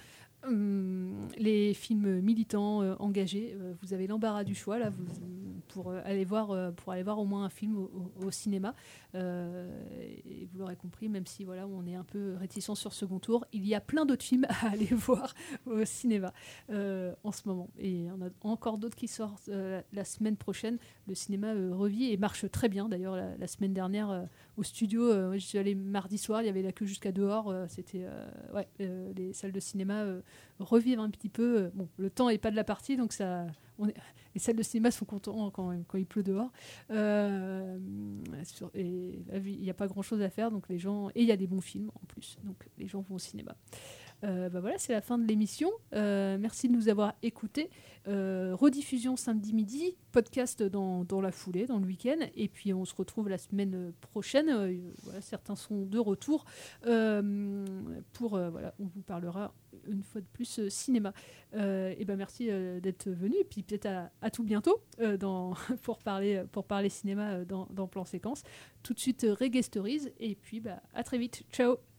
[0.46, 3.56] les films militants euh, engagés.
[3.60, 4.90] euh, vous avez l'embarras du choix là,
[5.68, 8.74] pour euh, aller voir, pour aller voir au moins un film au, cinéma.
[9.14, 13.44] Et vous l'aurez compris, même si voilà, on est un peu réticent sur second tour,
[13.52, 15.34] il y a plein d'autres films à aller voir
[15.66, 16.32] au cinéma
[16.68, 17.68] en ce moment.
[17.78, 20.78] Et en a encore d'autres qui sortent la semaine prochaine.
[21.06, 22.88] Le cinéma revit et marche très bien.
[22.88, 24.26] D'ailleurs, la, semaine dernière
[24.60, 27.12] au studio, euh, moi, j'y suis allée mardi soir, il y avait la queue jusqu'à
[27.12, 27.48] dehors.
[27.50, 30.20] euh, C'était euh, ouais, euh, les salles de cinéma euh,
[30.58, 31.62] revivent un petit peu.
[31.62, 33.46] Euh, Bon, le temps n'est pas de la partie, donc ça,
[34.34, 36.52] les salles de cinéma sont contents quand, quand il pleut dehors.
[36.90, 37.78] Euh,
[38.74, 41.32] et il n'y a pas grand chose à faire, donc les gens et il y
[41.32, 43.56] a des bons films en plus, donc les gens vont au cinéma.
[44.24, 45.70] Euh, bah voilà, c'est la fin de l'émission.
[45.94, 47.70] Euh, merci de nous avoir écoutés.
[48.08, 52.18] Euh, rediffusion samedi midi, podcast dans, la foulée, dans le week-end.
[52.36, 54.80] Et puis on se retrouve la semaine prochaine.
[55.20, 56.44] Certains sont de retour.
[56.82, 59.54] Pour, voilà, on vous parlera
[59.86, 61.12] une fois de plus cinéma.
[61.54, 62.46] Et ben merci
[62.80, 63.36] d'être venu.
[63.40, 63.88] Et puis peut-être
[64.20, 64.82] à, tout bientôt
[65.82, 68.42] pour, parler, pour cinéma dans, Plan Séquence.
[68.82, 69.60] Tout de suite, Reggae.
[70.18, 71.44] Et puis bah, à très vite.
[71.52, 71.89] Ciao